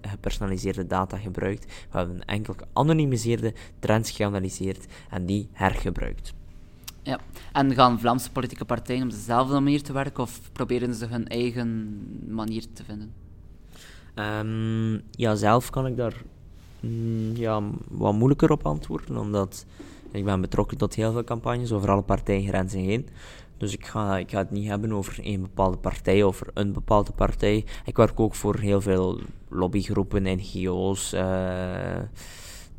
gepersonaliseerde 0.00 0.86
data 0.86 1.16
gebruikt. 1.16 1.64
We 1.90 1.98
hebben 1.98 2.24
enkel 2.24 2.54
geanonimiseerde 2.56 3.54
trends 3.78 4.10
geanalyseerd 4.10 4.86
en 5.10 5.26
die 5.26 5.48
hergebruikt. 5.52 6.32
Ja, 7.02 7.18
en 7.52 7.74
gaan 7.74 8.00
Vlaamse 8.00 8.30
politieke 8.30 8.64
partijen 8.64 9.02
op 9.02 9.10
dezelfde 9.10 9.60
manier 9.60 9.82
te 9.82 9.92
werken 9.92 10.22
of 10.22 10.40
proberen 10.52 10.94
ze 10.94 11.06
hun 11.06 11.28
eigen 11.28 12.00
manier 12.28 12.64
te 12.72 12.84
vinden? 12.84 13.12
Um, 14.14 15.02
ja, 15.10 15.34
zelf 15.34 15.70
kan 15.70 15.86
ik 15.86 15.96
daar 15.96 16.22
mm, 16.84 17.36
ja, 17.36 17.62
wat 17.90 18.14
moeilijker 18.14 18.50
op 18.50 18.66
antwoorden, 18.66 19.16
omdat 19.16 19.66
ik 20.10 20.24
ben 20.24 20.40
betrokken 20.40 20.76
tot 20.76 20.94
heel 20.94 21.12
veel 21.12 21.24
campagnes 21.24 21.72
over 21.72 21.90
alle 21.90 22.02
partijgrenzen 22.02 22.80
heen. 22.80 23.08
Dus 23.56 23.72
ik 23.72 23.86
ga, 23.86 24.18
ik 24.18 24.30
ga 24.30 24.38
het 24.38 24.50
niet 24.50 24.68
hebben 24.68 24.92
over 24.92 25.20
één 25.22 25.40
bepaalde 25.40 25.76
partij, 25.76 26.22
over 26.24 26.46
een 26.54 26.72
bepaalde 26.72 27.12
partij. 27.12 27.64
Ik 27.84 27.96
werk 27.96 28.20
ook 28.20 28.34
voor 28.34 28.58
heel 28.58 28.80
veel 28.80 29.20
lobbygroepen, 29.48 30.22
NGO's, 30.22 31.12
uh, 31.12 31.98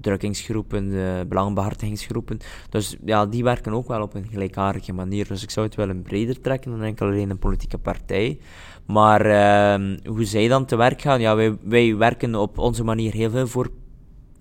drukkingsgroepen, 0.02 0.86
uh, 0.86 1.22
belangenbehartigingsgroepen. 1.28 2.40
Dus 2.70 2.98
ja, 3.06 3.26
die 3.26 3.44
werken 3.44 3.74
ook 3.74 3.88
wel 3.88 4.02
op 4.02 4.14
een 4.14 4.28
gelijkaardige 4.32 4.94
manier. 4.94 5.28
Dus 5.28 5.44
ik 5.44 5.50
zou 5.50 5.66
het 5.66 5.76
wel 5.76 5.90
een 5.90 6.02
breder 6.02 6.42
trekken 6.42 6.72
dan 6.72 6.82
enkel 6.82 7.08
alleen 7.08 7.30
een 7.30 7.40
politieke 7.40 7.78
partij. 7.78 8.40
Maar 8.86 9.26
uh, 9.26 9.98
hoe 10.06 10.26
zij 10.26 10.48
dan 10.48 10.66
te 10.66 10.76
werk 10.76 11.02
gaan, 11.02 11.22
ja, 11.22 11.36
wij, 11.36 11.58
wij 11.64 11.96
werken 11.96 12.36
op 12.36 12.58
onze 12.58 12.84
manier 12.84 13.14
heel 13.14 13.30
veel 13.30 13.48
voor 13.48 13.70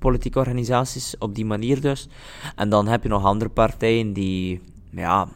politieke 0.04 0.38
organisaties, 0.38 1.14
op 1.18 1.34
die 1.34 1.44
manier 1.44 1.80
dus. 1.80 2.08
En 2.56 2.68
dan 2.68 2.88
heb 2.88 3.02
je 3.02 3.08
nog 3.08 3.24
andere 3.24 3.50
partijen 3.50 4.12
die, 4.12 4.60
ja, 4.90 5.28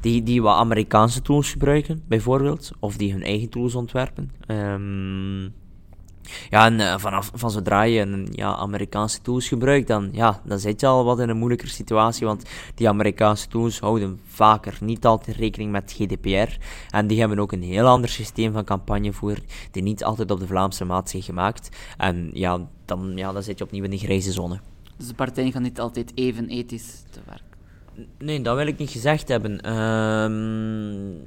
die, 0.00 0.22
die 0.22 0.42
wat 0.42 0.56
Amerikaanse 0.56 1.22
tools 1.22 1.50
gebruiken, 1.50 2.02
bijvoorbeeld, 2.08 2.70
of 2.80 2.96
die 2.96 3.12
hun 3.12 3.22
eigen 3.22 3.48
tools 3.48 3.74
ontwerpen. 3.74 4.30
Um, 4.46 5.54
ja, 6.50 6.66
en 6.66 6.80
uh, 6.80 6.98
vanaf, 6.98 7.30
van 7.34 7.50
zodra 7.50 7.82
je 7.82 8.00
een 8.00 8.28
ja, 8.32 8.54
Amerikaanse 8.54 9.20
tools 9.20 9.48
gebruikt, 9.48 9.86
dan, 9.86 10.08
ja, 10.12 10.40
dan 10.44 10.58
zit 10.58 10.80
je 10.80 10.86
al 10.86 11.04
wat 11.04 11.20
in 11.20 11.28
een 11.28 11.36
moeilijke 11.36 11.68
situatie, 11.68 12.26
want 12.26 12.42
die 12.74 12.88
Amerikaanse 12.88 13.48
tools 13.48 13.80
houden 13.80 14.20
vaker 14.26 14.76
niet 14.80 15.06
altijd 15.06 15.36
rekening 15.36 15.72
met 15.72 15.94
GDPR. 15.96 16.56
En 16.90 17.06
die 17.06 17.20
hebben 17.20 17.38
ook 17.38 17.52
een 17.52 17.62
heel 17.62 17.86
ander 17.86 18.10
systeem 18.10 18.52
van 18.52 18.64
campagnevoer, 18.64 19.38
die 19.70 19.82
niet 19.82 20.04
altijd 20.04 20.30
op 20.30 20.40
de 20.40 20.46
Vlaamse 20.46 20.84
maat 20.84 21.10
zijn 21.10 21.22
gemaakt. 21.22 21.68
En 21.96 22.30
ja, 22.32 22.68
dan, 22.84 23.12
ja, 23.14 23.32
dan 23.32 23.42
zit 23.42 23.58
je 23.58 23.64
opnieuw 23.64 23.84
in 23.84 23.90
de 23.90 23.98
grijze 23.98 24.32
zone. 24.32 24.60
Dus 24.96 25.06
de 25.06 25.14
partijen 25.14 25.52
gaan 25.52 25.62
niet 25.62 25.80
altijd 25.80 26.12
even 26.14 26.48
ethisch 26.48 27.02
te 27.10 27.20
werk? 27.26 27.42
Nee, 28.18 28.40
dat 28.40 28.56
wil 28.56 28.66
ik 28.66 28.78
niet 28.78 28.90
gezegd 28.90 29.28
hebben. 29.28 29.72
Um, 29.72 31.26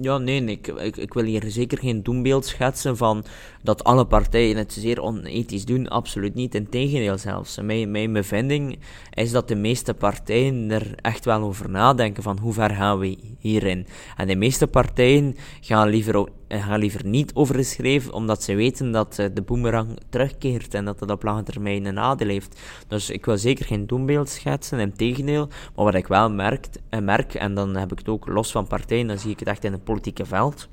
ja, 0.00 0.18
nee, 0.18 0.44
ik, 0.44 0.66
ik, 0.66 0.96
ik, 0.96 1.14
wil 1.14 1.24
hier 1.24 1.44
zeker 1.46 1.78
geen 1.78 2.02
doembeeld 2.02 2.46
schetsen 2.46 2.96
van 2.96 3.24
dat 3.62 3.84
alle 3.84 4.06
partijen 4.06 4.56
het 4.56 4.72
zeer 4.72 5.02
onethisch 5.02 5.64
doen. 5.64 5.88
Absoluut 5.88 6.34
niet. 6.34 6.54
Integendeel 6.54 7.18
zelfs. 7.18 7.60
Mijn, 7.60 7.90
mijn 7.90 8.12
bevinding 8.12 8.78
is 9.14 9.30
dat 9.30 9.48
de 9.48 9.54
meeste 9.54 9.94
partijen 9.94 10.70
er 10.70 10.94
echt 10.96 11.24
wel 11.24 11.42
over 11.42 11.70
nadenken 11.70 12.22
van 12.22 12.38
hoe 12.38 12.52
ver 12.52 12.70
gaan 12.70 12.98
we 12.98 13.18
hierin. 13.38 13.86
En 14.16 14.26
de 14.26 14.36
meeste 14.36 14.66
partijen 14.66 15.36
gaan 15.60 15.88
liever, 15.88 16.28
gaan 16.48 16.78
liever 16.78 17.06
niet 17.06 17.34
overgeschreven, 17.34 18.12
omdat 18.12 18.42
ze 18.42 18.54
weten 18.54 18.92
dat 18.92 19.18
eh, 19.18 19.26
de 19.34 19.42
boemerang 19.42 19.98
terugkeert 20.08 20.74
en 20.74 20.84
dat 20.84 20.98
dat 20.98 21.10
op 21.10 21.22
lange 21.22 21.42
termijn 21.42 21.84
een 21.84 21.94
nadeel 21.94 22.28
heeft. 22.28 22.60
Dus 22.88 23.10
ik 23.10 23.24
wil 23.24 23.38
zeker 23.38 23.64
geen 23.64 23.86
doembeeld 23.86 24.28
schetsen, 24.28 24.78
integendeel. 24.78 25.48
Maar 25.74 25.84
wat 25.84 25.94
ik 25.94 26.06
wel 26.06 26.30
merkt, 26.30 26.78
eh, 26.88 27.00
merk, 27.00 27.34
en 27.34 27.54
dan 27.54 27.76
heb 27.76 27.92
ik 27.92 27.98
het 27.98 28.08
ook 28.08 28.28
los 28.28 28.50
van 28.50 28.66
partijen, 28.66 29.06
dan 29.06 29.18
zie 29.18 29.30
ik 29.30 29.38
het 29.38 29.48
echt 29.48 29.64
in 29.64 29.72
het 29.72 29.84
politieke 29.86 30.26
veld 30.26 30.68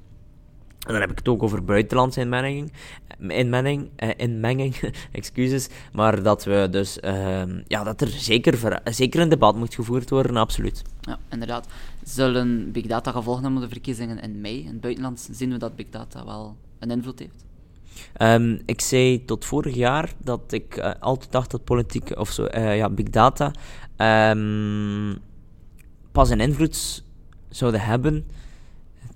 en 0.84 0.92
dan 0.92 1.02
heb 1.02 1.12
ik 1.12 1.18
het 1.18 1.28
ook 1.28 1.44
over 1.44 1.64
buitenlandse 1.64 2.20
inmenging, 2.20 2.72
inmenging, 3.20 3.90
eh, 3.96 4.10
inmenging 4.18 4.76
excuses, 5.12 5.70
maar 5.94 6.24
dat 6.24 6.44
we 6.44 6.68
dus, 6.72 6.98
uh, 7.02 7.44
ja, 7.68 7.84
dat 7.84 8.02
er 8.02 8.08
zeker, 8.08 8.82
zeker 8.84 9.22
een 9.22 9.30
debat 9.30 9.56
moet 9.56 9.76
gevoerd 9.76 10.10
worden, 10.10 10.38
absoluut. 10.38 10.82
Ja, 11.02 11.20
inderdaad. 11.30 11.68
Zullen 12.04 12.72
Big 12.72 12.86
Data 12.86 13.12
gevolgen 13.12 13.44
hebben 13.44 13.62
de 13.62 13.70
verkiezingen 13.70 14.20
in 14.20 14.42
mei? 14.42 14.60
In 14.60 14.68
het 14.68 14.82
buitenland 14.82 15.30
zien 15.32 15.52
we 15.52 15.58
dat 15.58 15.76
Big 15.76 15.90
Data 15.90 16.26
wel 16.26 16.56
een 16.80 16.92
invloed 16.92 17.20
heeft? 17.20 17.46
Um, 18.22 18.62
ik 18.66 18.82
zei 18.82 19.26
tot 19.26 19.46
vorig 19.46 19.76
jaar 19.76 20.14
dat 20.18 20.52
ik 20.52 20.78
uh, 20.78 20.92
altijd 21.00 21.32
dacht 21.32 21.52
dat 21.52 21.64
politiek, 21.64 22.18
of 22.18 22.32
zo, 22.32 22.48
uh, 22.56 22.78
ja, 22.78 22.90
Big 22.90 23.10
Data 23.10 23.52
um, 24.32 25.18
pas 26.12 26.30
een 26.30 26.40
invloed 26.40 27.04
zouden 27.50 27.82
hebben 27.82 28.26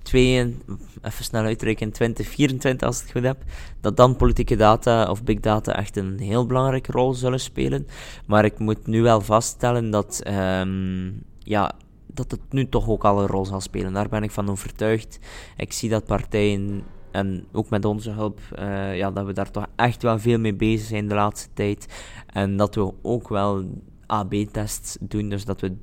twee, 0.08 0.58
even 1.02 1.24
snel 1.24 1.44
uitrekenen, 1.44 1.94
2024 1.94 2.88
als 2.88 2.98
ik 2.98 3.04
het 3.04 3.12
goed 3.12 3.24
heb, 3.24 3.44
dat 3.82 3.98
dan 3.98 4.16
politieke 4.16 4.56
data 4.56 5.10
of 5.10 5.24
big 5.24 5.40
data 5.40 5.76
echt 5.76 5.98
een 5.98 6.20
heel 6.20 6.46
belangrijke 6.46 6.92
rol 6.92 7.14
zullen 7.14 7.40
spelen. 7.40 7.88
Maar 8.26 8.46
ik 8.46 8.60
moet 8.60 8.88
nu 8.88 9.02
wel 9.02 9.22
vaststellen 9.22 9.90
dat, 9.90 10.24
um, 10.28 11.24
ja, 11.40 11.72
dat 12.06 12.32
het 12.32 12.42
nu 12.50 12.70
toch 12.70 12.88
ook 12.88 13.06
al 13.06 13.22
een 13.22 13.28
rol 13.28 13.46
zal 13.46 13.62
spelen. 13.62 13.94
Daar 13.94 14.10
ben 14.10 14.24
ik 14.24 14.32
van 14.32 14.50
overtuigd. 14.50 15.20
Ik 15.58 15.74
zie 15.74 15.90
dat 15.90 16.06
partijen 16.06 16.84
en 17.12 17.46
ook 17.52 17.70
met 17.70 17.86
onze 17.86 18.12
hulp, 18.12 18.40
uh, 18.60 18.98
ja, 18.98 19.12
dat 19.12 19.26
we 19.26 19.34
daar 19.34 19.52
toch 19.52 19.66
echt 19.76 20.02
wel 20.02 20.20
veel 20.20 20.40
mee 20.40 20.54
bezig 20.54 20.88
zijn 20.88 21.08
de 21.08 21.16
laatste 21.16 21.50
tijd. 21.54 21.88
En 22.26 22.58
dat 22.58 22.76
we 22.76 22.94
ook 23.02 23.30
wel 23.30 23.66
AB-tests 24.06 24.98
doen, 25.00 25.30
dus 25.30 25.46
dat 25.46 25.62
we 25.62 25.76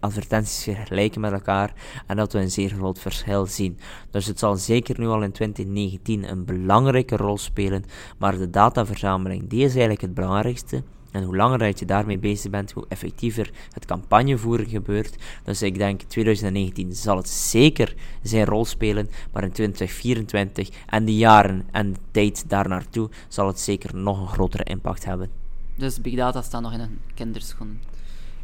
advertenties 0.00 0.62
vergelijken 0.62 1.20
met 1.20 1.32
elkaar 1.32 1.74
en 2.06 2.16
dat 2.16 2.32
we 2.32 2.38
een 2.38 2.50
zeer 2.50 2.70
groot 2.70 2.98
verschil 2.98 3.46
zien. 3.46 3.78
Dus 4.10 4.26
het 4.26 4.38
zal 4.38 4.56
zeker 4.56 5.00
nu 5.00 5.06
al 5.06 5.22
in 5.22 5.32
2019 5.32 6.30
een 6.30 6.44
belangrijke 6.44 7.16
rol 7.16 7.38
spelen, 7.38 7.84
maar 8.18 8.38
de 8.38 8.50
dataverzameling 8.50 9.48
die 9.48 9.64
is 9.64 9.70
eigenlijk 9.70 10.00
het 10.00 10.14
belangrijkste. 10.14 10.82
En 11.12 11.22
hoe 11.22 11.36
langer 11.36 11.72
je 11.78 11.84
daarmee 11.84 12.18
bezig 12.18 12.50
bent, 12.50 12.72
hoe 12.72 12.84
effectiever 12.88 13.50
het 13.72 13.84
campagnevoeren 13.84 14.68
gebeurt. 14.68 15.16
Dus 15.44 15.62
ik 15.62 15.78
denk 15.78 16.02
2019 16.02 16.92
zal 16.92 17.16
het 17.16 17.28
zeker 17.28 17.94
zijn 18.22 18.44
rol 18.44 18.64
spelen, 18.64 19.10
maar 19.32 19.42
in 19.42 19.52
2024 19.52 20.68
en 20.86 21.04
de 21.04 21.16
jaren 21.16 21.66
en 21.70 21.92
de 21.92 21.98
tijd 22.10 22.48
daarnaartoe 22.48 23.10
zal 23.28 23.46
het 23.46 23.60
zeker 23.60 23.96
nog 23.96 24.20
een 24.20 24.28
grotere 24.28 24.64
impact 24.64 25.04
hebben. 25.04 25.30
Dus 25.76 26.00
big 26.00 26.14
data 26.14 26.42
staat 26.42 26.62
nog 26.62 26.72
in 26.72 26.80
een 26.80 26.98
kinderschoen. 27.14 27.80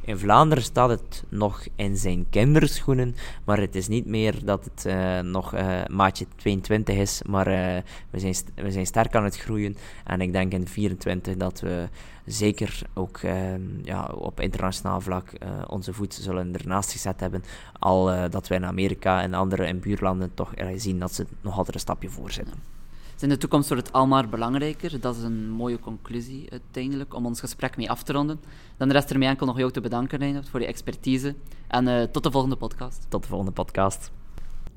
In 0.09 0.19
Vlaanderen 0.19 0.65
staat 0.65 0.91
het 0.91 1.25
nog 1.29 1.67
in 1.77 1.97
zijn 1.97 2.27
kinderschoenen, 2.31 3.15
maar 3.45 3.59
het 3.61 3.75
is 3.75 3.89
niet 3.89 4.07
meer 4.07 4.45
dat 4.45 4.65
het 4.65 4.85
uh, 4.87 5.21
nog 5.21 5.55
uh, 5.55 5.85
maatje 5.87 6.27
22 6.37 6.97
is, 6.97 7.23
maar 7.27 7.49
uh, 7.49 7.83
we, 8.11 8.19
zijn 8.19 8.35
we 8.55 8.71
zijn 8.71 8.87
sterk 8.87 9.15
aan 9.15 9.25
het 9.25 9.37
groeien. 9.37 9.77
En 10.05 10.21
ik 10.21 10.33
denk 10.33 10.53
in 10.53 10.69
24 10.69 11.37
dat 11.37 11.61
we 11.61 11.89
zeker 12.25 12.83
ook 12.95 13.19
ehm, 13.19 13.63
ja, 13.83 14.05
op 14.07 14.41
internationaal 14.41 15.01
vlak 15.01 15.33
onze 15.67 15.93
voet 15.93 16.15
zullen 16.15 16.55
ernaast 16.55 16.93
gezet 16.93 17.21
hebben. 17.21 17.45
Al 17.79 18.31
dat 18.31 18.49
wij 18.49 18.59
in 18.59 18.67
Amerika 18.67 19.23
en 19.23 19.35
andere 19.35 19.67
in 19.67 19.81
buurlanden 19.81 20.35
toch 20.35 20.53
zien 20.77 20.99
dat 20.99 21.15
ze 21.15 21.27
nog 21.41 21.57
altijd 21.57 21.75
een 21.75 21.81
stapje 21.81 22.09
voor 22.09 22.31
zitten 22.31 22.78
in 23.23 23.29
de 23.29 23.39
toekomst 23.39 23.69
wordt 23.69 23.87
het 23.87 23.95
almaar 23.95 24.29
belangrijker. 24.29 25.01
Dat 25.01 25.17
is 25.17 25.23
een 25.23 25.51
mooie 25.51 25.79
conclusie 25.81 26.51
uiteindelijk 26.51 27.15
om 27.15 27.27
ons 27.27 27.41
gesprek 27.41 27.77
mee 27.77 27.91
af 27.91 28.03
te 28.03 28.13
ronden. 28.13 28.41
Dan 28.77 28.91
rest 28.91 29.11
er 29.11 29.19
mij 29.19 29.29
enkel 29.29 29.47
nog 29.47 29.59
jou 29.59 29.71
te 29.71 29.81
bedanken, 29.81 30.19
Reinhard, 30.19 30.49
voor 30.49 30.61
je 30.61 30.67
expertise. 30.67 31.35
En 31.69 31.87
uh, 31.87 32.03
tot 32.03 32.23
de 32.23 32.31
volgende 32.31 32.57
podcast. 32.57 33.07
Tot 33.09 33.23
de 33.23 33.29
volgende 33.29 33.53
podcast. 33.53 34.11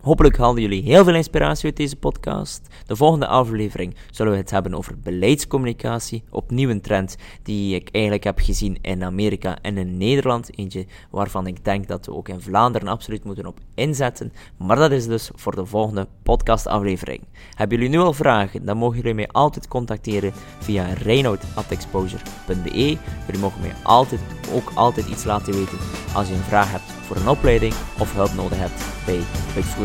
Hopelijk 0.01 0.37
haalden 0.37 0.61
jullie 0.61 0.83
heel 0.83 1.03
veel 1.03 1.15
inspiratie 1.15 1.65
uit 1.65 1.75
deze 1.75 1.95
podcast. 1.95 2.67
De 2.85 2.95
volgende 2.95 3.27
aflevering 3.27 3.95
zullen 4.11 4.31
we 4.31 4.37
het 4.37 4.51
hebben 4.51 4.73
over 4.73 4.99
beleidscommunicatie. 4.99 6.23
Opnieuw 6.29 6.69
een 6.69 6.81
trend 6.81 7.15
die 7.43 7.75
ik 7.75 7.89
eigenlijk 7.91 8.23
heb 8.23 8.39
gezien 8.39 8.77
in 8.81 9.03
Amerika 9.03 9.57
en 9.61 9.77
in 9.77 9.97
Nederland. 9.97 10.57
Eentje 10.57 10.85
waarvan 11.11 11.47
ik 11.47 11.65
denk 11.65 11.87
dat 11.87 12.05
we 12.05 12.13
ook 12.13 12.29
in 12.29 12.41
Vlaanderen 12.41 12.87
absoluut 12.87 13.23
moeten 13.23 13.45
op 13.45 13.59
inzetten. 13.75 14.33
Maar 14.57 14.75
dat 14.75 14.91
is 14.91 15.07
dus 15.07 15.31
voor 15.35 15.55
de 15.55 15.65
volgende 15.65 16.07
podcastaflevering. 16.23 17.21
Hebben 17.55 17.77
jullie 17.77 17.97
nu 17.97 18.03
al 18.03 18.13
vragen? 18.13 18.65
Dan 18.65 18.77
mogen 18.77 18.97
jullie 18.97 19.13
mij 19.13 19.27
altijd 19.27 19.67
contacteren 19.67 20.33
via 20.59 20.93
reinoud.exposure.be. 20.93 22.97
Jullie 23.25 23.41
mogen 23.41 23.61
mij 23.61 23.73
altijd, 23.83 24.21
ook 24.53 24.71
altijd 24.73 25.07
iets 25.07 25.23
laten 25.23 25.53
weten 25.53 25.77
als 26.13 26.27
je 26.27 26.33
een 26.33 26.39
vraag 26.39 26.71
hebt 26.71 26.83
voor 26.83 27.15
een 27.15 27.29
opleiding 27.29 27.73
of 27.99 28.13
hulp 28.13 28.33
nodig 28.33 28.57
hebt 28.57 29.05
bij 29.05 29.19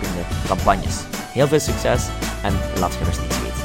uitvoerende 0.06 0.46
campagnes. 0.46 0.96
Heel 1.32 1.48
veel 1.48 1.60
succes 1.60 2.02
en 2.42 2.52
laat 2.78 2.94
gerust 2.94 3.20
iets 3.20 3.55